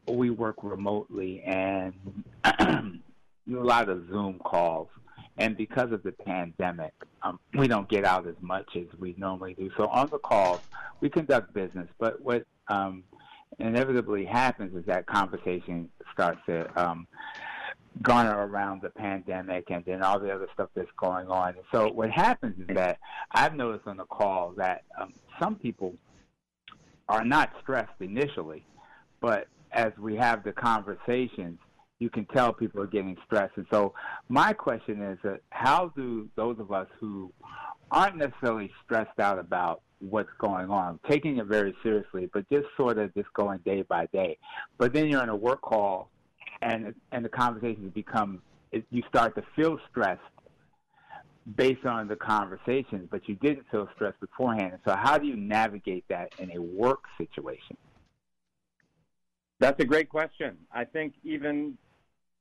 [0.06, 1.92] we work remotely and
[3.48, 4.88] do a lot of Zoom calls.
[5.38, 9.54] And because of the pandemic, um, we don't get out as much as we normally
[9.54, 9.70] do.
[9.76, 10.60] So, on the calls,
[11.00, 11.88] we conduct business.
[11.98, 13.02] But what um,
[13.58, 17.08] inevitably happens is that conversation starts to um,
[18.02, 21.54] garner around the pandemic and then all the other stuff that's going on.
[21.72, 22.98] So what happens is that
[23.32, 25.94] I've noticed on the call that um, some people
[27.08, 28.64] are not stressed initially,
[29.20, 31.58] but as we have the conversations,
[31.98, 33.56] you can tell people are getting stressed.
[33.56, 33.92] And so
[34.28, 37.32] my question is, uh, how do those of us who
[37.90, 42.98] aren't necessarily stressed out about what's going on, taking it very seriously, but just sort
[42.98, 44.38] of just going day by day.
[44.78, 46.10] But then you're in a work call
[46.62, 48.42] and and the conversations become
[48.90, 50.20] you start to feel stressed
[51.56, 54.78] based on the conversations, but you didn't feel stressed beforehand.
[54.84, 57.76] So how do you navigate that in a work situation?
[59.58, 60.56] That's a great question.
[60.72, 61.76] I think even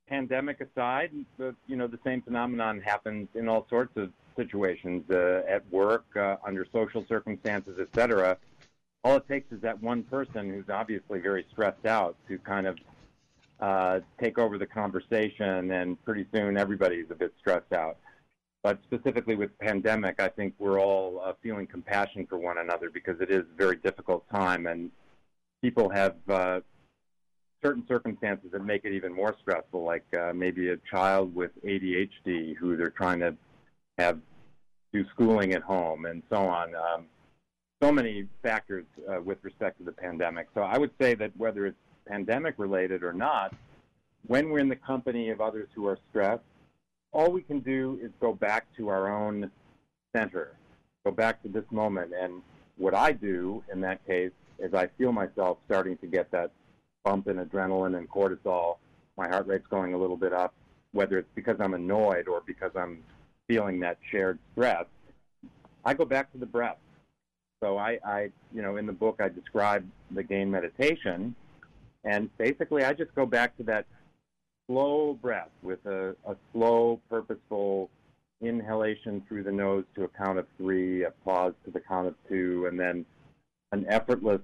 [0.07, 5.41] pandemic aside, the you know the same phenomenon happens in all sorts of situations uh,
[5.47, 8.37] at work, uh, under social circumstances, etc.
[9.03, 12.77] all it takes is that one person who's obviously very stressed out to kind of
[13.59, 17.97] uh, take over the conversation, and pretty soon everybody's a bit stressed out.
[18.63, 23.21] But specifically with pandemic, I think we're all uh, feeling compassion for one another because
[23.21, 24.91] it is a very difficult time, and
[25.61, 26.59] people have uh,
[27.63, 32.55] certain circumstances that make it even more stressful, like uh, maybe a child with ADHD
[32.55, 33.35] who they're trying to
[33.97, 34.19] have
[34.91, 36.73] do schooling at home and so on.
[36.75, 37.05] Um,
[37.81, 40.47] so many factors uh, with respect to the pandemic.
[40.53, 43.53] So I would say that whether it's pandemic related or not,
[44.27, 46.43] when we're in the company of others who are stressed,
[47.11, 49.49] all we can do is go back to our own
[50.15, 50.55] center,
[51.05, 52.11] go back to this moment.
[52.19, 52.41] And
[52.77, 56.51] what I do in that case is I feel myself starting to get that
[57.03, 58.77] bump in adrenaline and cortisol.
[59.17, 60.53] My heart rate's going a little bit up,
[60.91, 63.03] whether it's because I'm annoyed or because I'm
[63.47, 64.85] feeling that shared stress.
[65.83, 66.77] I go back to the breath.
[67.61, 71.35] So I, I, you know, in the book I describe the gain meditation,
[72.03, 73.85] and basically I just go back to that
[74.67, 77.89] slow breath with a, a slow, purposeful
[78.41, 82.15] inhalation through the nose to a count of three, a pause to the count of
[82.27, 83.05] two, and then
[83.71, 84.41] an effortless,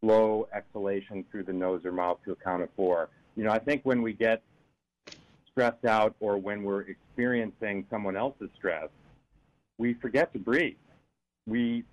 [0.00, 3.08] slow exhalation through the nose or mouth to a count of four.
[3.36, 4.42] You know, I think when we get
[5.50, 8.88] stressed out or when we're experiencing someone else's stress,
[9.78, 10.76] we forget to breathe.
[11.46, 11.84] We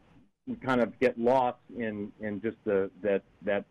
[0.47, 3.65] we kind of get lost in in just the that that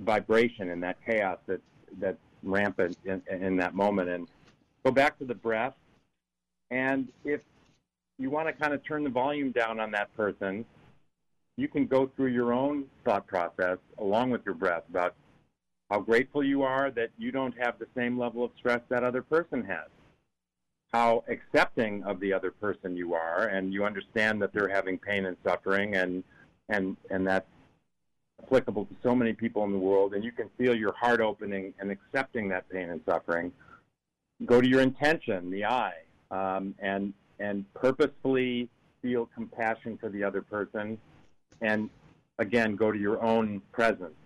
[0.00, 1.60] vibration and that chaos that
[1.98, 4.08] that's rampant in, in that moment.
[4.08, 4.28] And
[4.84, 5.74] go back to the breath.
[6.70, 7.40] And if
[8.18, 10.64] you want to kind of turn the volume down on that person,
[11.56, 15.14] you can go through your own thought process along with your breath about
[15.90, 19.22] how grateful you are that you don't have the same level of stress that other
[19.22, 19.88] person has.
[20.92, 25.26] How accepting of the other person you are, and you understand that they're having pain
[25.26, 26.24] and suffering, and
[26.70, 27.46] and and that's
[28.42, 31.74] applicable to so many people in the world, and you can feel your heart opening
[31.80, 33.52] and accepting that pain and suffering.
[34.46, 35.92] Go to your intention, the I,
[36.30, 38.68] um, and and purposefully
[39.02, 40.98] feel compassion for the other person,
[41.60, 41.90] and
[42.38, 44.16] again go to your own presence,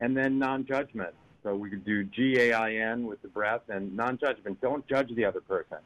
[0.00, 1.14] and then non-judgment.
[1.42, 4.60] So we could do G A I N with the breath and non-judgment.
[4.60, 5.78] Don't judge the other person.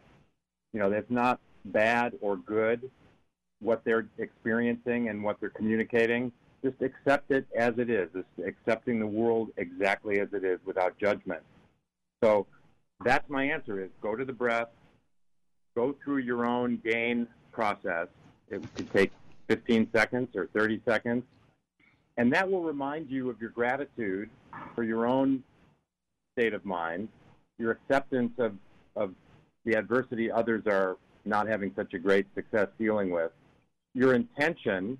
[0.72, 2.90] You know that's not bad or good
[3.60, 6.30] what they're experiencing and what they're communicating
[6.64, 10.98] just accept it as it is, just accepting the world exactly as it is without
[10.98, 11.42] judgment.
[12.22, 12.46] So
[13.04, 14.68] that's my answer is go to the breath,
[15.76, 18.08] go through your own gain process.
[18.48, 19.12] It could take
[19.48, 21.24] 15 seconds or 30 seconds.
[22.16, 24.30] And that will remind you of your gratitude
[24.74, 25.42] for your own
[26.38, 27.08] state of mind,
[27.58, 28.54] your acceptance of,
[28.96, 29.14] of
[29.64, 30.96] the adversity others are
[31.26, 33.32] not having such a great success dealing with,
[33.94, 34.98] your intention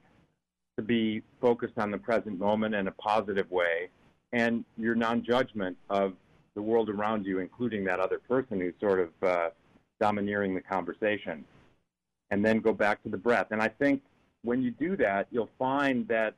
[0.76, 3.88] to be focused on the present moment in a positive way,
[4.32, 6.14] and your non-judgment of
[6.54, 9.50] the world around you, including that other person who's sort of uh,
[10.00, 11.44] domineering the conversation,
[12.30, 13.48] and then go back to the breath.
[13.50, 14.02] And I think
[14.42, 16.34] when you do that, you'll find that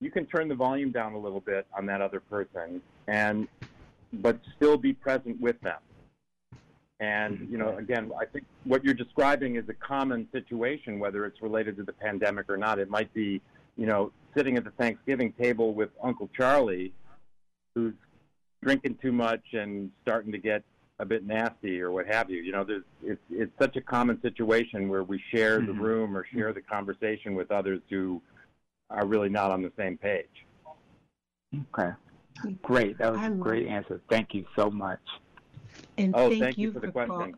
[0.00, 3.48] you can turn the volume down a little bit on that other person, and
[4.14, 5.78] but still be present with them.
[7.04, 11.42] And, you know, again, I think what you're describing is a common situation, whether it's
[11.42, 12.78] related to the pandemic or not.
[12.78, 13.40] It might be,
[13.76, 16.92] you know, sitting at the Thanksgiving table with Uncle Charlie,
[17.74, 17.94] who's
[18.62, 20.62] drinking too much and starting to get
[20.98, 22.40] a bit nasty or what have you.
[22.40, 25.82] You know, there's, it's, it's such a common situation where we share the mm-hmm.
[25.82, 28.22] room or share the conversation with others who
[28.88, 30.46] are really not on the same page.
[31.76, 31.90] Okay.
[32.62, 32.98] Great.
[32.98, 34.00] That was a great answer.
[34.08, 35.00] Thank you so much.
[35.98, 37.14] And oh, thank, thank you, you, for, the question.
[37.14, 37.32] Call,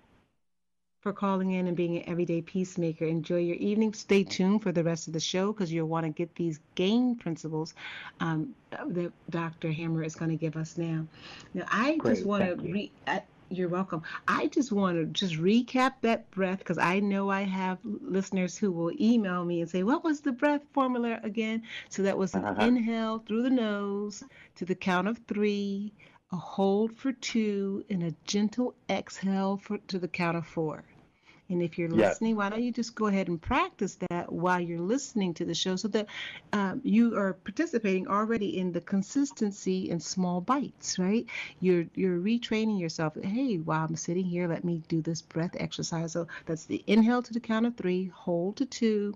[1.07, 3.05] for calling in and being an everyday peacemaker.
[3.05, 3.93] Enjoy your evening.
[3.93, 7.15] Stay tuned for the rest of the show because you'll want to get these GAIN
[7.15, 7.75] principles
[8.19, 8.57] um,
[8.89, 9.71] that Dr.
[9.71, 11.07] Hammer is going to give us now.
[11.55, 12.91] Now, I Great, just want to re.
[13.07, 14.03] I, you're welcome.
[14.27, 18.73] I just want to just recap that breath because I know I have listeners who
[18.73, 22.45] will email me and say, "What was the breath formula again?" So that was an
[22.45, 22.65] uh-huh.
[22.65, 24.25] inhale through the nose
[24.57, 25.93] to the count of three,
[26.33, 30.85] a hold for two, and a gentle exhale for, to the count of four.
[31.49, 34.81] And if you're listening, why don't you just go ahead and practice that while you're
[34.81, 36.07] listening to the show so that
[36.53, 41.25] um, you are participating already in the consistency in small bites, right?
[41.61, 43.15] You're you're retraining yourself.
[43.23, 46.13] Hey, while I'm sitting here, let me do this breath exercise.
[46.13, 49.15] So that's the inhale to the count of three, hold to two,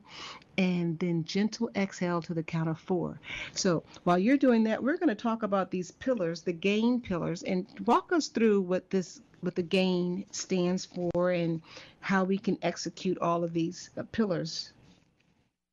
[0.57, 3.18] and then gentle exhale to the count of four.
[3.55, 7.43] So while you're doing that, we're going to talk about these pillars, the gain pillars,
[7.43, 11.61] and walk us through what this what the gain stands for and
[12.01, 14.72] how we can execute all of these uh, pillars.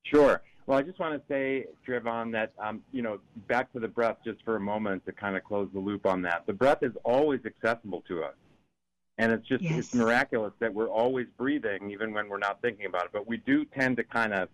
[0.04, 0.42] Sure.
[0.66, 4.18] Well, I just want to say, Dravon, that um, you know, back to the breath
[4.26, 6.46] just for a moment to kind of close the loop on that.
[6.46, 8.34] The breath is always accessible to us,
[9.18, 9.78] and it's just Yes.
[9.80, 13.12] it's miraculous that we're always breathing, even when we're not thinking about it.
[13.14, 14.50] But we do tend to kind of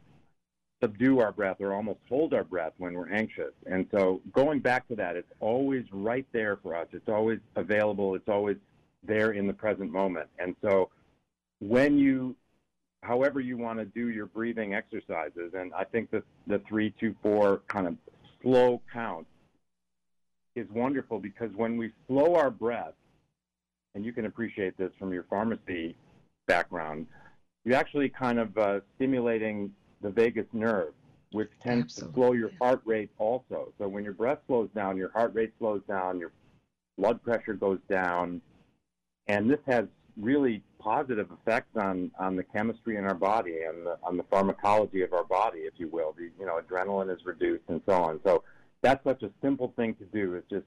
[0.83, 3.53] subdue our breath or almost hold our breath when we're anxious.
[3.65, 6.87] And so, going back to that, it's always right there for us.
[6.91, 8.13] It's always available.
[8.13, 8.57] It's always
[9.05, 10.29] there in the present moment.
[10.39, 10.89] And so,
[11.59, 12.35] when you
[13.03, 15.53] however you want to do your breathing exercises.
[15.53, 17.95] And I think that the three, two, four kind of
[18.41, 19.27] slow count
[20.55, 22.93] is wonderful because when we slow our breath,
[23.95, 25.95] and you can appreciate this from your pharmacy
[26.47, 27.05] background,
[27.63, 30.93] you're actually kind of uh, stimulating the vagus nerve,
[31.31, 32.13] which tends Absolutely.
[32.13, 33.71] to slow your heart rate also.
[33.77, 36.31] So when your breath slows down, your heart rate slows down, your
[36.97, 38.41] blood pressure goes down,
[39.27, 39.85] and this has
[40.17, 45.01] really positive effects on, on the chemistry in our body and the, on the pharmacology
[45.01, 46.13] of our body, if you will.
[46.17, 48.19] The, you know, adrenaline is reduced and so on.
[48.23, 48.43] So
[48.81, 50.35] that's such a simple thing to do.
[50.35, 50.65] It's just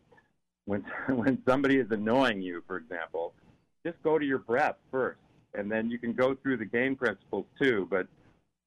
[0.65, 3.35] when when somebody is annoying you, for example,
[3.85, 5.21] just go to your breath first,
[5.55, 7.87] and then you can go through the GAIN principles too.
[7.91, 8.07] But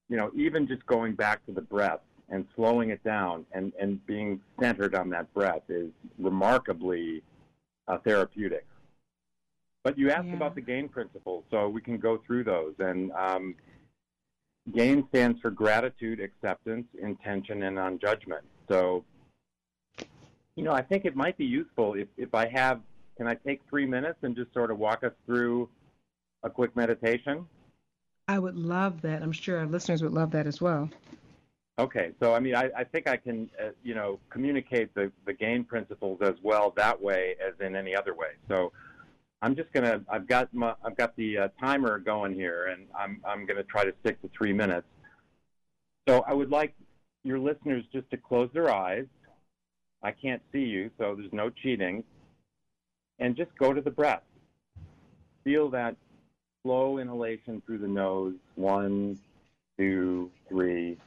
[0.08, 4.04] you know, even just going back to the breath and slowing it down and and
[4.06, 7.22] being centered on that breath is remarkably
[7.88, 8.66] uh, therapeutic.
[9.82, 10.34] But you asked Yeah.
[10.34, 12.74] about the GAIN principles, so we can go through those.
[12.78, 13.54] And um,
[14.72, 18.44] GAIN stands for gratitude, acceptance, intention, and non judgment.
[18.68, 19.04] So,
[20.54, 22.80] you know, I think it might be useful if, if I have,
[23.16, 25.68] can I take three minutes and just sort of walk us through
[26.42, 27.46] a quick meditation?
[28.28, 29.22] I would love that.
[29.22, 30.90] I'm sure our listeners would love that as well.
[31.78, 35.32] Okay, so I mean, I, I think I can, uh, you know, communicate the, the
[35.32, 38.32] gain principles as well that way as in any other way.
[38.48, 38.72] So
[39.42, 43.22] I'm just gonna, I've got my, I've got the uh, timer going here, and I'm,
[43.26, 44.86] I'm gonna try to stick to three minutes.
[46.08, 46.74] So I would like
[47.24, 49.06] your listeners just to close their eyes.
[50.02, 52.04] I can't see you, so there's no cheating,
[53.18, 54.22] and just go to the breath.
[55.44, 55.96] Feel that
[56.62, 58.34] slow inhalation through the nose.
[58.56, 59.18] One,
[59.78, 60.98] two, three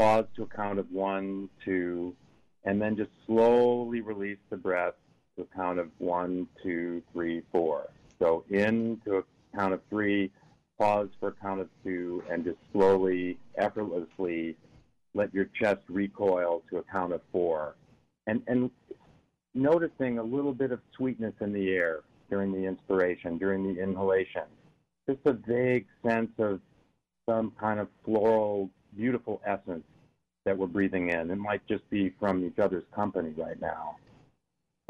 [0.00, 2.16] pause to a count of one, two,
[2.64, 4.94] and then just slowly release the breath
[5.40, 7.90] a count of one, two, three, four.
[8.18, 9.22] So in to a
[9.56, 10.30] count of three,
[10.78, 14.56] pause for a count of two, and just slowly, effortlessly
[15.14, 17.76] let your chest recoil to a count of four.
[18.26, 18.70] And, and
[19.54, 24.44] noticing a little bit of sweetness in the air during the inspiration, during the inhalation.
[25.08, 26.60] Just a vague sense of
[27.28, 29.84] some kind of floral, beautiful essence
[30.44, 31.30] that we're breathing in.
[31.30, 33.96] It might just be from each other's company right now.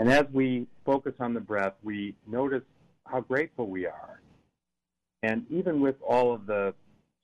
[0.00, 2.62] And as we focus on the breath, we notice
[3.06, 4.22] how grateful we are.
[5.22, 6.74] And even with all of the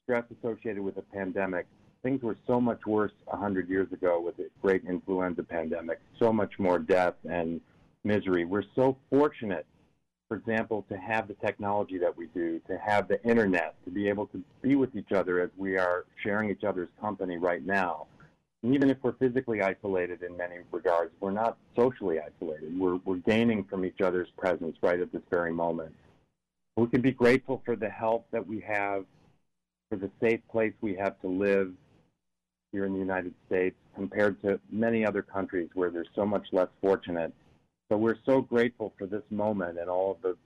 [0.04, 1.66] stress associated with the pandemic,
[2.02, 6.58] things were so much worse 100 years ago with the great influenza pandemic, so much
[6.58, 7.62] more death and
[8.04, 8.44] misery.
[8.44, 9.66] We're so fortunate
[10.28, 14.08] for example, to have the technology that we do, to have the internet, to be
[14.08, 18.06] able to be with each other as we are sharing each other's company right now.
[18.72, 22.78] Even if we're physically isolated in many regards, we're not socially isolated.
[22.78, 25.94] We're, we're gaining from each other's presence right at this very moment.
[26.76, 29.04] We can be grateful for the health that we have,
[29.88, 31.72] for the safe place we have to live
[32.72, 36.68] here in the United States compared to many other countries where they're so much less
[36.82, 37.32] fortunate.
[37.90, 40.36] So we're so grateful for this moment and all of the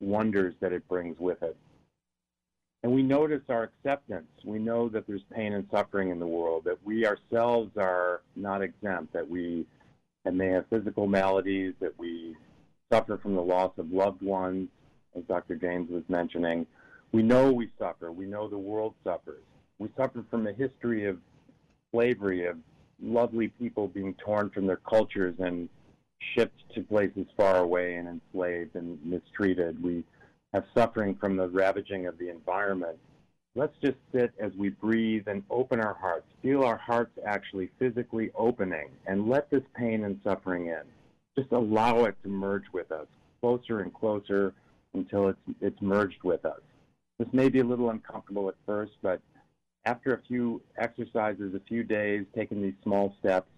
[0.00, 1.56] wonders that it brings with it.
[2.84, 4.28] And we notice our acceptance.
[4.44, 8.60] We know that there's pain and suffering in the world, that we ourselves are not
[8.60, 9.64] exempt, that we
[10.26, 12.36] and may have physical maladies, that we
[12.92, 14.68] suffer from the loss of loved ones,
[15.16, 15.56] as Dr.
[15.56, 16.66] James was mentioning.
[17.10, 18.12] We know we suffer.
[18.12, 19.42] We know the world suffers.
[19.78, 21.16] We suffer from a history of
[21.90, 22.58] slavery, of
[23.02, 25.70] lovely people being torn from their cultures and
[26.36, 29.82] shipped to places far away and enslaved and mistreated.
[29.82, 30.04] We
[30.54, 32.96] have suffering from the ravaging of the environment.
[33.56, 36.26] Let's just sit as we breathe and open our hearts.
[36.42, 40.82] Feel our hearts actually physically opening and let this pain and suffering in.
[41.36, 43.06] Just allow it to merge with us
[43.40, 44.54] closer and closer
[44.94, 46.60] until it's, it's merged with us.
[47.18, 49.20] This may be a little uncomfortable at first, but
[49.84, 53.48] after a few exercises, a few days, taking these small steps,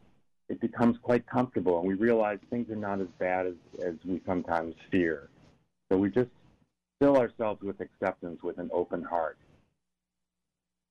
[0.48, 4.20] it becomes quite comfortable and we realize things are not as bad as, as we
[4.26, 5.28] sometimes fear.
[5.90, 6.30] So we just
[7.00, 9.38] fill ourselves with acceptance with an open heart.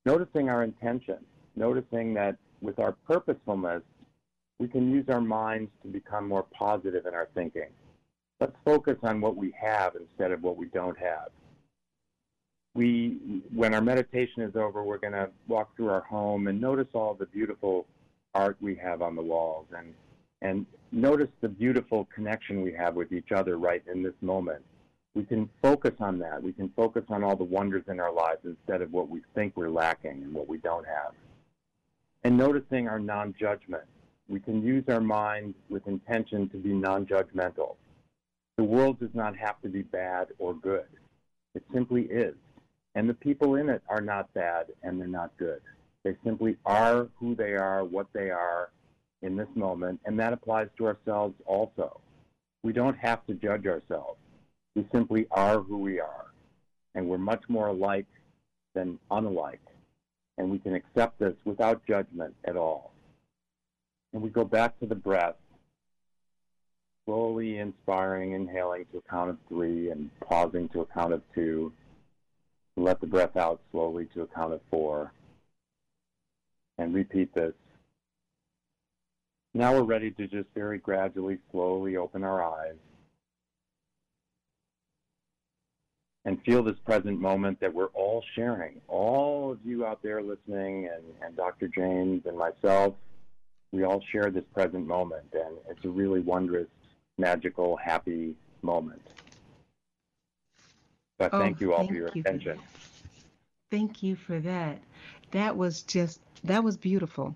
[0.06, 1.18] Noticing our intention,
[1.56, 3.84] noticing that with our purposefulness,
[4.60, 7.70] we can use our minds to become more positive in our thinking.
[8.40, 11.30] Let's focus on what we have instead of what we don't have.
[12.76, 16.88] we, when our meditation is over, we're going to walk through our home and notice
[16.94, 17.88] all the beautiful
[18.34, 19.94] art we have on the walls and,
[20.42, 24.64] and notice the beautiful connection we have with each other right in this moment.
[25.16, 26.44] We can focus on that.
[26.44, 29.56] We can focus on all the wonders in our lives instead of what we think
[29.56, 31.14] we're lacking and what we don't have.
[32.24, 33.86] And noticing our non judgment.
[34.28, 37.76] We can use our mind with intention to be non judgmental.
[38.58, 40.88] The world does not have to be bad or good.
[41.54, 42.36] It simply is.
[42.96, 45.62] And the people in it are not bad and they're not good.
[46.04, 48.70] They simply are who they are, what they are
[49.22, 52.00] in this moment, and that applies to ourselves also.
[52.64, 54.20] We don't have to judge ourselves.
[54.76, 56.26] We simply are who we are.
[56.94, 58.08] And we're much more alike
[58.74, 59.62] than unlike.
[60.38, 62.92] And we can accept this without judgment at all.
[64.14, 65.36] And we go back to the breath
[67.06, 71.72] slowly inspiring, inhaling to a count of three and pausing to a count of two.
[72.76, 75.12] Let the breath out slowly to a count of four.
[76.78, 77.54] And repeat this.
[79.54, 82.76] Now we're ready to just very gradually, slowly open our eyes
[86.26, 88.82] and feel this present moment that we're all sharing.
[88.88, 91.68] All of you out there listening, and, and Dr.
[91.68, 92.96] James and myself,
[93.72, 96.68] we all share this present moment, and it's a really wondrous
[97.18, 99.02] magical, happy moment.
[101.18, 102.58] But oh, thank you all thank for your you attention.
[102.58, 103.08] For
[103.72, 104.80] thank you for that.
[105.32, 107.36] That was just that was beautiful.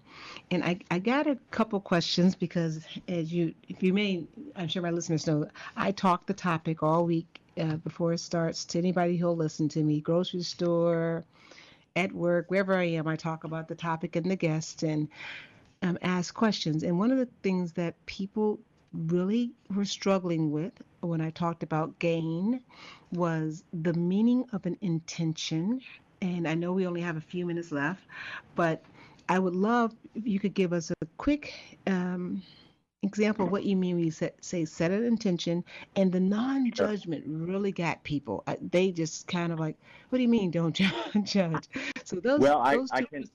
[0.52, 4.26] And I, I got a couple questions because as you if you may
[4.56, 8.66] I'm sure my listeners know I talk the topic all week uh, before it starts
[8.66, 11.26] to anybody who'll listen to me, grocery store,
[11.96, 15.10] at work, wherever I am, I talk about the topic and the guest and
[15.82, 16.84] um, ask questions.
[16.84, 18.60] And one of the things that people
[18.94, 22.62] really were struggling with when I talked about gain
[23.12, 25.82] was the meaning of an intention.
[26.22, 28.04] And I know we only have a few minutes left,
[28.56, 28.84] but
[29.28, 31.54] I would love if you could give us a quick
[31.88, 32.42] um,
[33.04, 35.64] example of what you mean when you say, say set an intention
[35.96, 38.44] and the non-judgment really got people.
[38.72, 39.78] They just kind of like
[40.10, 40.74] what do you mean don't
[41.24, 41.70] judge?
[42.04, 43.26] So those well those I, I can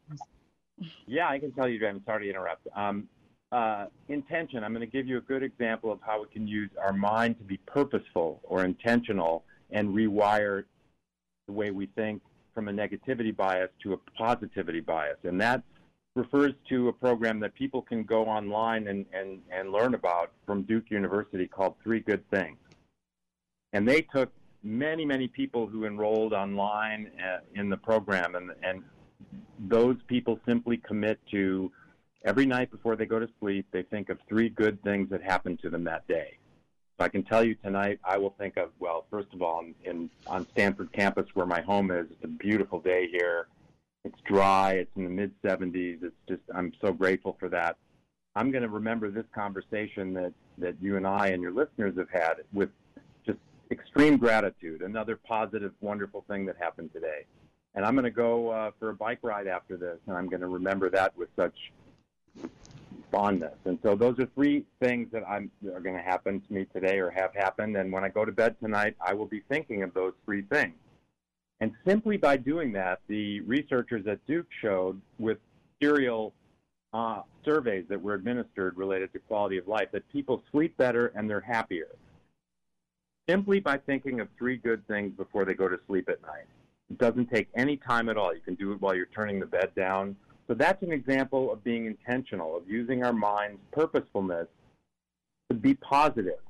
[1.07, 2.67] yeah i can tell you i'm sorry to interrupt.
[2.75, 3.09] Um,
[3.53, 6.71] uh, intention, I'm going to give you a good example of how we can use
[6.83, 10.65] our mind to be purposeful or intentional and rewire
[11.47, 12.21] the way we think
[12.53, 15.19] from a negativity bias to a positivity bias.
[15.23, 15.63] And that
[16.15, 20.63] refers to a program that people can go online and, and, and learn about from
[20.63, 22.59] Duke University called Three Good Things.
[23.73, 24.31] And they took
[24.63, 28.83] many, many people who enrolled online uh, in the program, and, and
[29.59, 31.73] those people simply commit to
[32.25, 35.61] Every night before they go to sleep, they think of three good things that happened
[35.61, 36.39] to them that day.
[36.99, 40.09] So I can tell you tonight, I will think of, well, first of all, in,
[40.27, 43.49] on Stanford campus where my home is, it's a beautiful day here.
[44.05, 44.73] It's dry.
[44.73, 46.03] It's in the mid 70s.
[46.03, 47.77] It's just, I'm so grateful for that.
[48.37, 52.11] I'm going to remember this conversation that, that you and I and your listeners have
[52.11, 52.69] had with
[53.25, 53.39] just
[53.71, 57.25] extreme gratitude, another positive, wonderful thing that happened today.
[57.75, 60.43] And I'm going to go uh, for a bike ride after this, and I'm going
[60.43, 61.73] to remember that with such
[63.11, 63.55] fondness.
[63.65, 66.99] And so those are three things that I'm are going to happen to me today
[66.99, 67.77] or have happened.
[67.77, 70.75] And when I go to bed tonight, I will be thinking of those three things.
[71.61, 75.39] And simply by doing that, the researchers at Duke showed with
[75.81, 76.33] serial
[76.93, 81.29] uh, surveys that were administered related to quality of life that people sleep better and
[81.29, 81.89] they're happier.
[83.29, 86.47] Simply by thinking of three good things before they go to sleep at night.
[86.91, 88.35] It doesn't take any time at all.
[88.35, 91.65] You can do it while you're turning the bed down so that's an example of
[91.65, 94.47] being intentional, of using our mind's purposefulness
[95.51, 96.41] to be positive.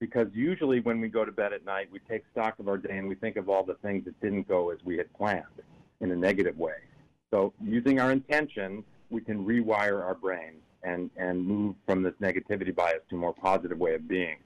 [0.00, 2.98] Because usually when we go to bed at night, we take stock of our day
[2.98, 5.44] and we think of all the things that didn't go as we had planned
[6.00, 6.76] in a negative way.
[7.32, 12.74] So using our intention, we can rewire our brain and, and move from this negativity
[12.74, 14.36] bias to a more positive way of being.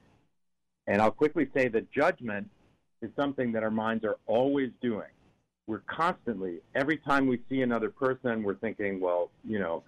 [0.87, 2.49] And I'll quickly say that judgment
[3.01, 5.09] is something that our minds are always doing
[5.69, 9.83] we're constantly every time we see another person, we're thinking, well, you know,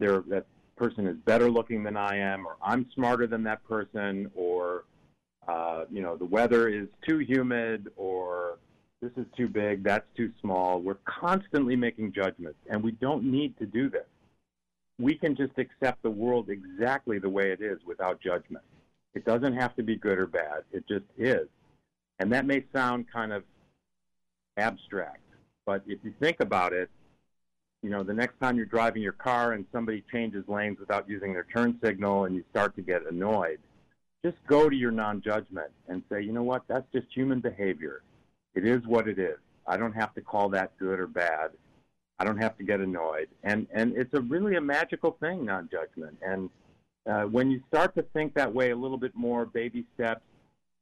[0.00, 0.44] they're, that
[0.76, 4.84] person is better looking than I am, or I'm smarter than that person, or
[5.46, 8.58] uh, you know, the weather is too humid, or
[9.02, 10.80] this is too big, that's too small.
[10.80, 14.06] We're constantly making judgments, and we don't need to do this.
[14.98, 18.64] We can just accept the world exactly the way it is without judgment.
[19.14, 20.62] It doesn't have to be good or bad.
[20.72, 21.48] It just is.
[22.18, 23.42] And that may sound kind of
[24.56, 25.20] abstract.
[25.66, 26.90] But if you think about it,
[27.84, 31.34] you know, the next time you're driving your car and somebody changes lanes without using
[31.34, 33.58] their turn signal and you start to get annoyed,
[34.24, 38.00] just go to your non judgment and say, you know what, that's just human behavior.
[38.54, 39.36] It is what it is.
[39.66, 41.50] I don't have to call that good or bad.
[42.18, 43.28] I don't have to get annoyed.
[43.42, 46.16] And and it's a really a magical thing, non-judgment.
[46.26, 46.48] And
[47.06, 50.22] uh, when you start to think that way a little bit more, baby steps,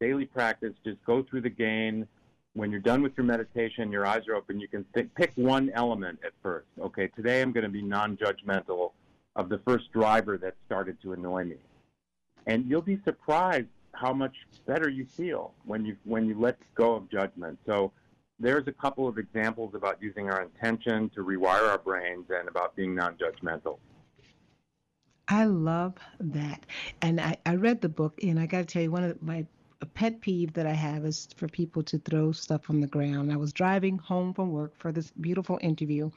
[0.01, 2.07] daily practice, just go through the gain.
[2.55, 6.19] When you're done with your meditation, your eyes are open, you can pick one element
[6.25, 6.67] at first.
[6.79, 8.93] Okay, today I'm going to be non judgmental
[9.37, 11.57] of the first driver that started to annoy me.
[12.47, 14.35] And you'll be surprised how much
[14.67, 17.59] better you feel when you when you let go of judgment.
[17.65, 17.93] So
[18.39, 22.75] there's a couple of examples about using our intention to rewire our brains and about
[22.75, 23.79] being non-judgmental.
[25.29, 26.67] I love that.
[27.01, 29.47] And I, I read the book, and I got to tell you, one of my
[29.83, 33.33] a pet peeve that I have is for people to throw stuff on the ground.
[33.33, 36.11] I was driving home from work for this beautiful interview,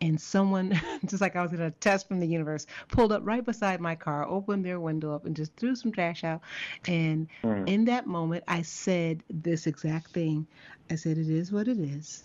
[0.00, 3.44] and someone, just like I was in a test from the universe, pulled up right
[3.44, 6.40] beside my car, opened their window up, and just threw some trash out.
[6.86, 7.68] And mm.
[7.68, 10.46] in that moment, I said this exact thing.
[10.88, 12.22] I said, It is what it is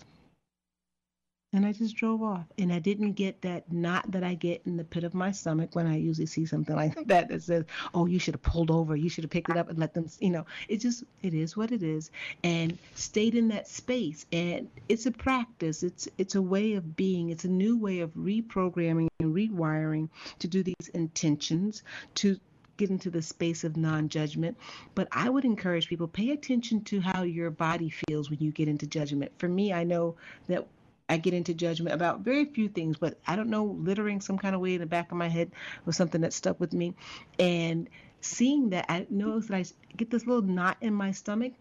[1.54, 2.44] and I just drove off.
[2.58, 5.70] And I didn't get that knot that I get in the pit of my stomach
[5.74, 8.96] when I usually see something like that that says, "Oh, you should have pulled over.
[8.96, 11.56] You should have picked it up and let them." You know, it just it is
[11.56, 12.10] what it is,
[12.42, 14.26] and stayed in that space.
[14.32, 15.84] And it's a practice.
[15.84, 17.30] It's it's a way of being.
[17.30, 20.08] It's a new way of reprogramming and rewiring
[20.40, 21.84] to do these intentions
[22.16, 22.38] to
[22.76, 24.56] get into the space of non-judgment
[24.96, 28.66] but i would encourage people pay attention to how your body feels when you get
[28.66, 30.16] into judgment for me i know
[30.48, 30.66] that
[31.14, 34.52] I get into judgment about very few things, but I don't know, littering some kind
[34.52, 35.52] of way in the back of my head
[35.84, 36.94] was something that stuck with me.
[37.38, 37.88] And
[38.20, 39.64] seeing that, I noticed that I
[39.96, 41.52] get this little knot in my stomach,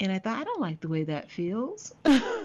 [0.00, 1.94] and I thought, I don't like the way that feels.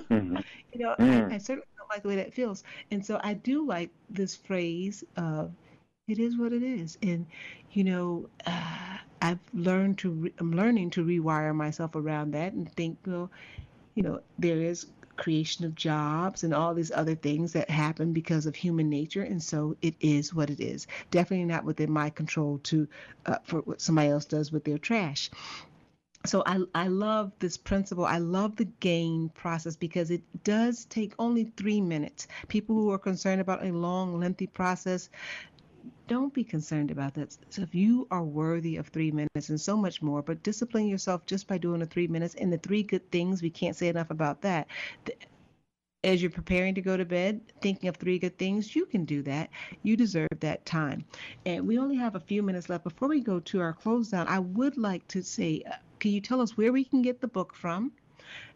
[0.09, 0.37] Mm-hmm.
[0.71, 1.31] you know, mm.
[1.31, 2.63] I, I, certainly don't like the way that feels.
[2.91, 5.51] And so I do like this phrase of,
[6.07, 6.97] it is what it is.
[7.03, 7.25] And,
[7.73, 12.71] you know, uh, I've learned to, re- I'm learning to rewire myself around that and
[12.71, 13.29] think, well,
[13.95, 14.85] you know, there is
[15.17, 19.41] creation of jobs and all these other things that happen because of human nature and
[19.41, 22.87] so it is what it is definitely not within my control to
[23.25, 25.29] uh, for what somebody else does with their trash
[26.25, 28.05] so I, I love this principle.
[28.05, 32.27] I love the gain process because it does take only three minutes.
[32.49, 35.09] People who are concerned about a long, lengthy process,
[36.07, 37.37] don't be concerned about that.
[37.49, 41.25] So if you are worthy of three minutes and so much more, but discipline yourself
[41.25, 44.09] just by doing the three minutes and the three good things, we can't say enough
[44.09, 44.67] about that.
[46.03, 49.21] As you're preparing to go to bed, thinking of three good things, you can do
[49.23, 49.49] that.
[49.83, 51.03] You deserve that time.
[51.45, 52.83] And we only have a few minutes left.
[52.83, 56.21] Before we go to our close down, I would like to say, uh, can you
[56.21, 57.91] tell us where we can get the book from?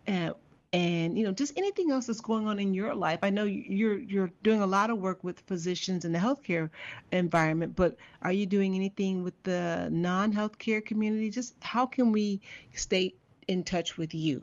[0.08, 0.32] Uh,
[0.74, 3.20] and you know just anything else that's going on in your life.
[3.24, 6.70] I know you're you're doing a lot of work with physicians in the healthcare
[7.12, 11.30] environment but are you doing anything with the non-healthcare community?
[11.30, 12.40] Just how can we
[12.74, 13.14] stay
[13.48, 14.42] in touch with you?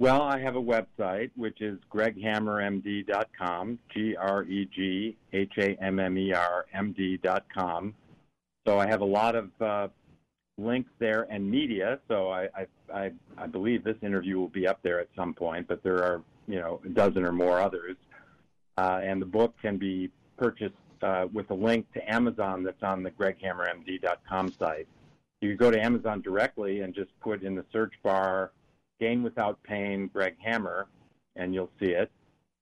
[0.00, 5.16] Well i have a website which is greghammermd.com g-r-e-g-h-a-m-m-e-r
[6.72, 7.94] m-d.com
[8.66, 9.88] so i have a lot of uh,
[10.60, 11.98] links there and media.
[12.08, 15.66] So I, I, I, I believe this interview will be up there at some point,
[15.68, 17.96] but there are, you know, a dozen or more others.
[18.76, 23.02] Uh, and the book can be purchased uh, with a link to Amazon that's on
[23.02, 24.86] the greghammermd.com site.
[25.40, 28.52] You go to Amazon directly and just put in the search bar
[29.00, 30.86] Gain Without Pain Greg Hammer,
[31.36, 32.10] and you'll see it.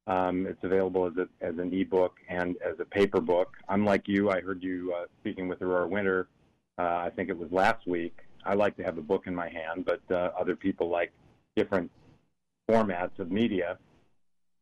[0.07, 3.57] Um, it's available as, a, as an ebook and as a paper book.
[3.69, 6.29] Unlike you, I heard you uh, speaking with Aurora Winter
[6.79, 8.17] uh, I think it was last week.
[8.45, 11.13] I like to have a book in my hand, but uh, other people like
[11.57, 11.91] different
[12.71, 13.79] formats of media.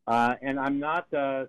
[0.07, 1.45] Uh, and I'm not, uh,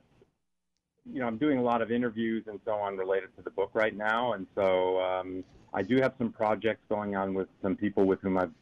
[1.11, 3.71] you know, I'm doing a lot of interviews and so on related to the book
[3.73, 4.35] right now.
[4.35, 8.37] And so um, I do have some projects going on with some people with whom
[8.37, 8.53] I've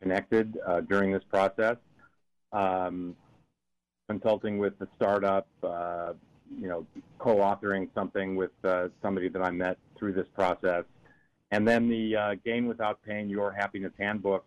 [0.00, 1.76] connected uh, during this process.
[2.52, 3.16] Um,
[4.08, 6.12] consulting with the startup, uh,
[6.60, 6.86] you know,
[7.18, 8.50] co-authoring something with
[9.00, 10.84] somebody that I met through this process.
[11.52, 14.44] And then the uh, Gain Without Pain, Your Happiness Handbook,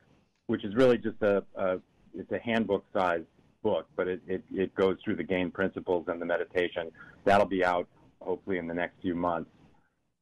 [0.47, 1.77] which is really just a, a
[2.13, 3.23] it's a handbook size
[3.61, 6.91] book, but it, it, it goes through the gain principles and the meditation.
[7.23, 7.87] That'll be out
[8.21, 9.49] hopefully in the next few months.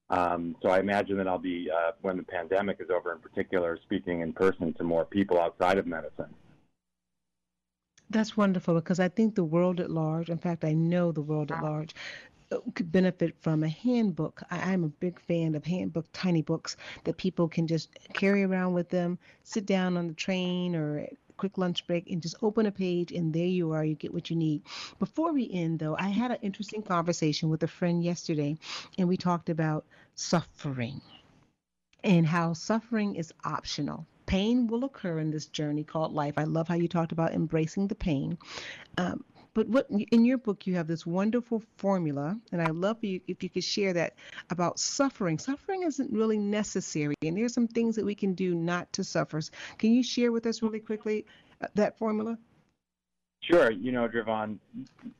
[0.09, 3.79] Um, so I imagine that I'll be, uh, when the pandemic is over in particular,
[3.83, 6.33] speaking in person to more people outside of medicine.
[8.09, 11.51] That's wonderful because I think the world at large, in fact, I know the world
[11.51, 11.95] at large,
[12.75, 14.41] could benefit from a handbook.
[14.51, 18.73] I, am a big fan of handbook, tiny books that people can just carry around
[18.73, 22.71] with them, sit down on the train or quick lunch break and just open a
[22.71, 24.61] page and there you are you get what you need
[24.99, 28.55] before we end though i had an interesting conversation with a friend yesterday
[28.99, 29.83] and we talked about
[30.13, 31.01] suffering
[32.03, 36.35] and how suffering is optional Pain will occur in this journey called life.
[36.37, 38.37] I love how you talked about embracing the pain.
[38.97, 39.23] Um,
[39.53, 43.43] but what in your book you have this wonderful formula, and I love you if
[43.43, 44.15] you could share that
[44.49, 45.37] about suffering.
[45.37, 49.41] Suffering isn't really necessary, and there's some things that we can do not to suffer.
[49.77, 51.25] Can you share with us really quickly
[51.61, 52.37] uh, that formula?
[53.41, 53.71] Sure.
[53.71, 54.57] You know, Dravon,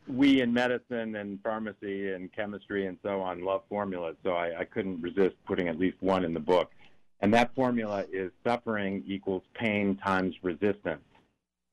[0.08, 4.64] we in medicine and pharmacy and chemistry and so on love formulas, so I, I
[4.64, 6.72] couldn't resist putting at least one in the book.
[7.20, 11.02] And that formula is suffering equals pain times resistance.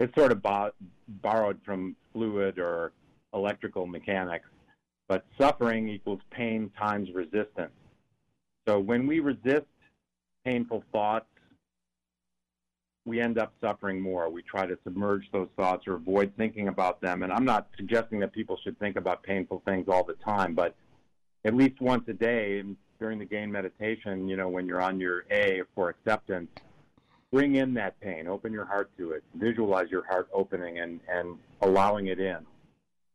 [0.01, 0.73] It's sort of bo-
[1.07, 2.93] borrowed from fluid or
[3.35, 4.49] electrical mechanics,
[5.09, 7.73] but suffering equals pain times resistance.
[8.67, 9.67] So when we resist
[10.45, 11.27] painful thoughts,
[13.05, 14.31] we end up suffering more.
[14.31, 17.23] We try to submerge those thoughts or avoid thinking about them.
[17.23, 20.75] And I'm not suggesting that people should think about painful things all the time, but
[21.45, 22.63] at least once a day
[22.99, 26.49] during the gain meditation, you know, when you're on your A for acceptance,
[27.33, 31.37] bring in that pain, open your heart to it, visualize your heart opening and, and
[31.63, 32.39] allowing it in.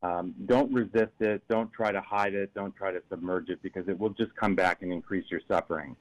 [0.03, 1.41] Um, don't resist it.
[1.49, 2.53] Don't try to hide it.
[2.53, 5.95] Don't try to submerge it because it will just come back and increase your suffering.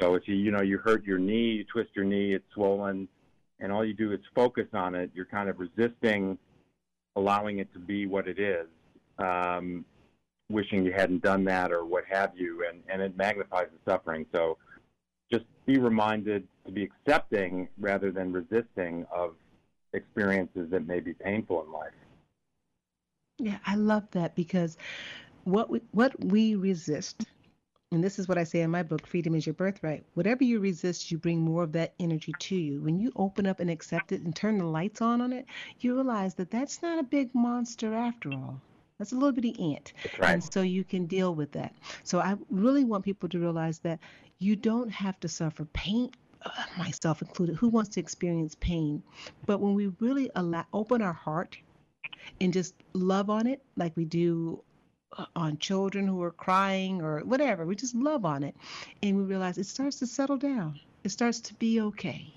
[0.00, 3.08] So if you you know you hurt your knee, you twist your knee, it's swollen,
[3.60, 5.10] and all you do is focus on it.
[5.14, 6.38] You're kind of resisting
[7.16, 8.66] allowing it to be what it is,
[9.18, 9.84] um,
[10.48, 14.26] wishing you hadn't done that or what have you, and and it magnifies the suffering.
[14.32, 14.58] So
[15.32, 19.34] just be reminded to be accepting rather than resisting of
[19.92, 21.92] experiences that may be painful in life.
[23.38, 24.76] Yeah, I love that because
[25.44, 27.26] what we, what we resist
[27.92, 30.02] and this is what I say in my book, Freedom is Your Birthright.
[30.14, 32.80] Whatever you resist, you bring more of that energy to you.
[32.80, 35.44] When you open up and accept it and turn the lights on on it,
[35.80, 38.62] you realize that that's not a big monster after all.
[39.02, 39.92] That's a little bitty ant.
[40.18, 40.30] Right.
[40.30, 41.74] And so you can deal with that.
[42.04, 43.98] So I really want people to realize that
[44.38, 46.10] you don't have to suffer pain
[46.44, 49.00] uh, myself included who wants to experience pain
[49.46, 51.56] but when we really allow open our heart
[52.40, 54.60] and just love on it like we do
[55.36, 57.66] on children who are crying or whatever.
[57.66, 58.56] We just love on it.
[59.02, 62.32] And we realize it starts to settle down, it starts to be okay.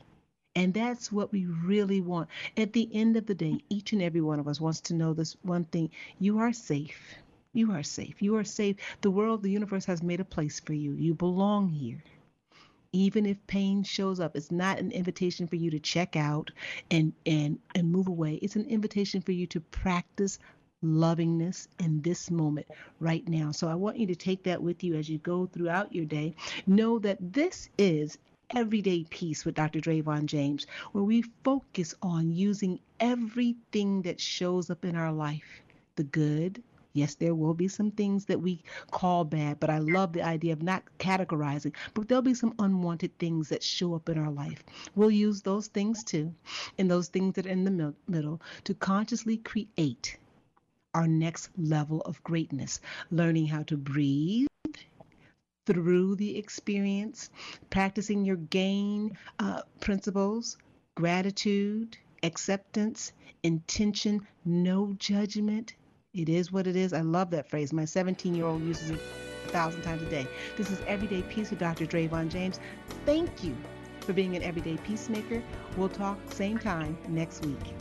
[0.55, 2.29] And that's what we really want.
[2.55, 5.13] At the end of the day, each and every one of us wants to know
[5.13, 7.15] this one thing you are safe.
[7.51, 8.21] You are safe.
[8.21, 8.77] You are safe.
[9.01, 10.93] The world, the universe has made a place for you.
[10.93, 12.01] You belong here.
[12.93, 16.51] Even if pain shows up, it's not an invitation for you to check out
[16.89, 18.35] and and and move away.
[18.35, 20.39] It's an invitation for you to practice
[20.81, 22.67] lovingness in this moment
[23.01, 23.51] right now.
[23.51, 26.35] So I want you to take that with you as you go throughout your day.
[26.67, 28.17] Know that this is
[28.51, 29.79] Everyday Peace with Dr.
[29.79, 35.63] Dravon James, where we focus on using everything that shows up in our life
[35.95, 36.61] the good.
[36.93, 40.53] Yes, there will be some things that we call bad, but I love the idea
[40.53, 41.73] of not categorizing.
[41.93, 44.63] But there'll be some unwanted things that show up in our life.
[44.95, 46.33] We'll use those things too,
[46.77, 50.17] and those things that are in the middle to consciously create
[50.93, 52.79] our next level of greatness,
[53.11, 54.47] learning how to breathe
[55.65, 57.29] through the experience,
[57.69, 60.57] practicing your gain uh, principles,
[60.95, 63.11] gratitude, acceptance,
[63.43, 65.73] intention, no judgment.
[66.13, 66.93] It is what it is.
[66.93, 67.73] I love that phrase.
[67.73, 68.99] My 17 year old uses it
[69.45, 70.27] a thousand times a day.
[70.57, 71.85] This is Everyday Peace with Dr.
[71.85, 72.59] Dravon James.
[73.05, 73.55] Thank you
[74.01, 75.41] for being an everyday peacemaker.
[75.77, 77.73] We'll talk same time next week.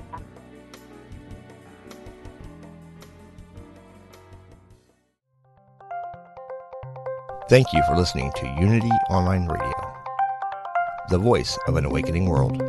[7.55, 9.95] Thank you for listening to Unity Online Radio,
[11.09, 12.61] the voice of an awakening world.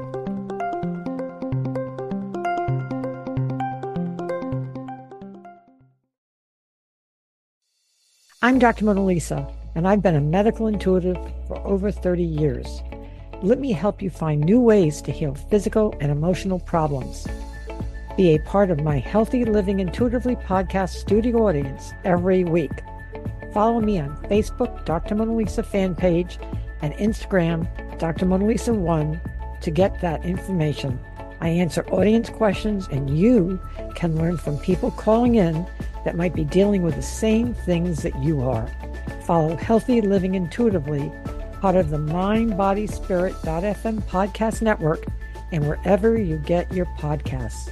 [8.43, 8.85] I'm Dr.
[8.85, 11.17] Mona Lisa, and I've been a medical intuitive
[11.47, 12.83] for over 30 years.
[13.41, 17.25] Let me help you find new ways to heal physical and emotional problems.
[18.17, 22.69] Be a part of my Healthy Living Intuitively podcast studio audience every week.
[23.55, 25.15] Follow me on Facebook, Dr.
[25.15, 26.37] Mona Lisa fan page,
[26.81, 27.65] and Instagram,
[27.97, 28.25] Dr.
[28.25, 29.21] Mona Lisa 1
[29.61, 30.99] to get that information.
[31.39, 33.57] I answer audience questions, and you
[33.95, 35.65] can learn from people calling in
[36.03, 38.67] that might be dealing with the same things that you are.
[39.25, 41.09] Follow Healthy Living Intuitively,
[41.61, 45.05] part of the Mind Body MindBodySpirit.fm podcast network,
[45.53, 47.71] and wherever you get your podcasts.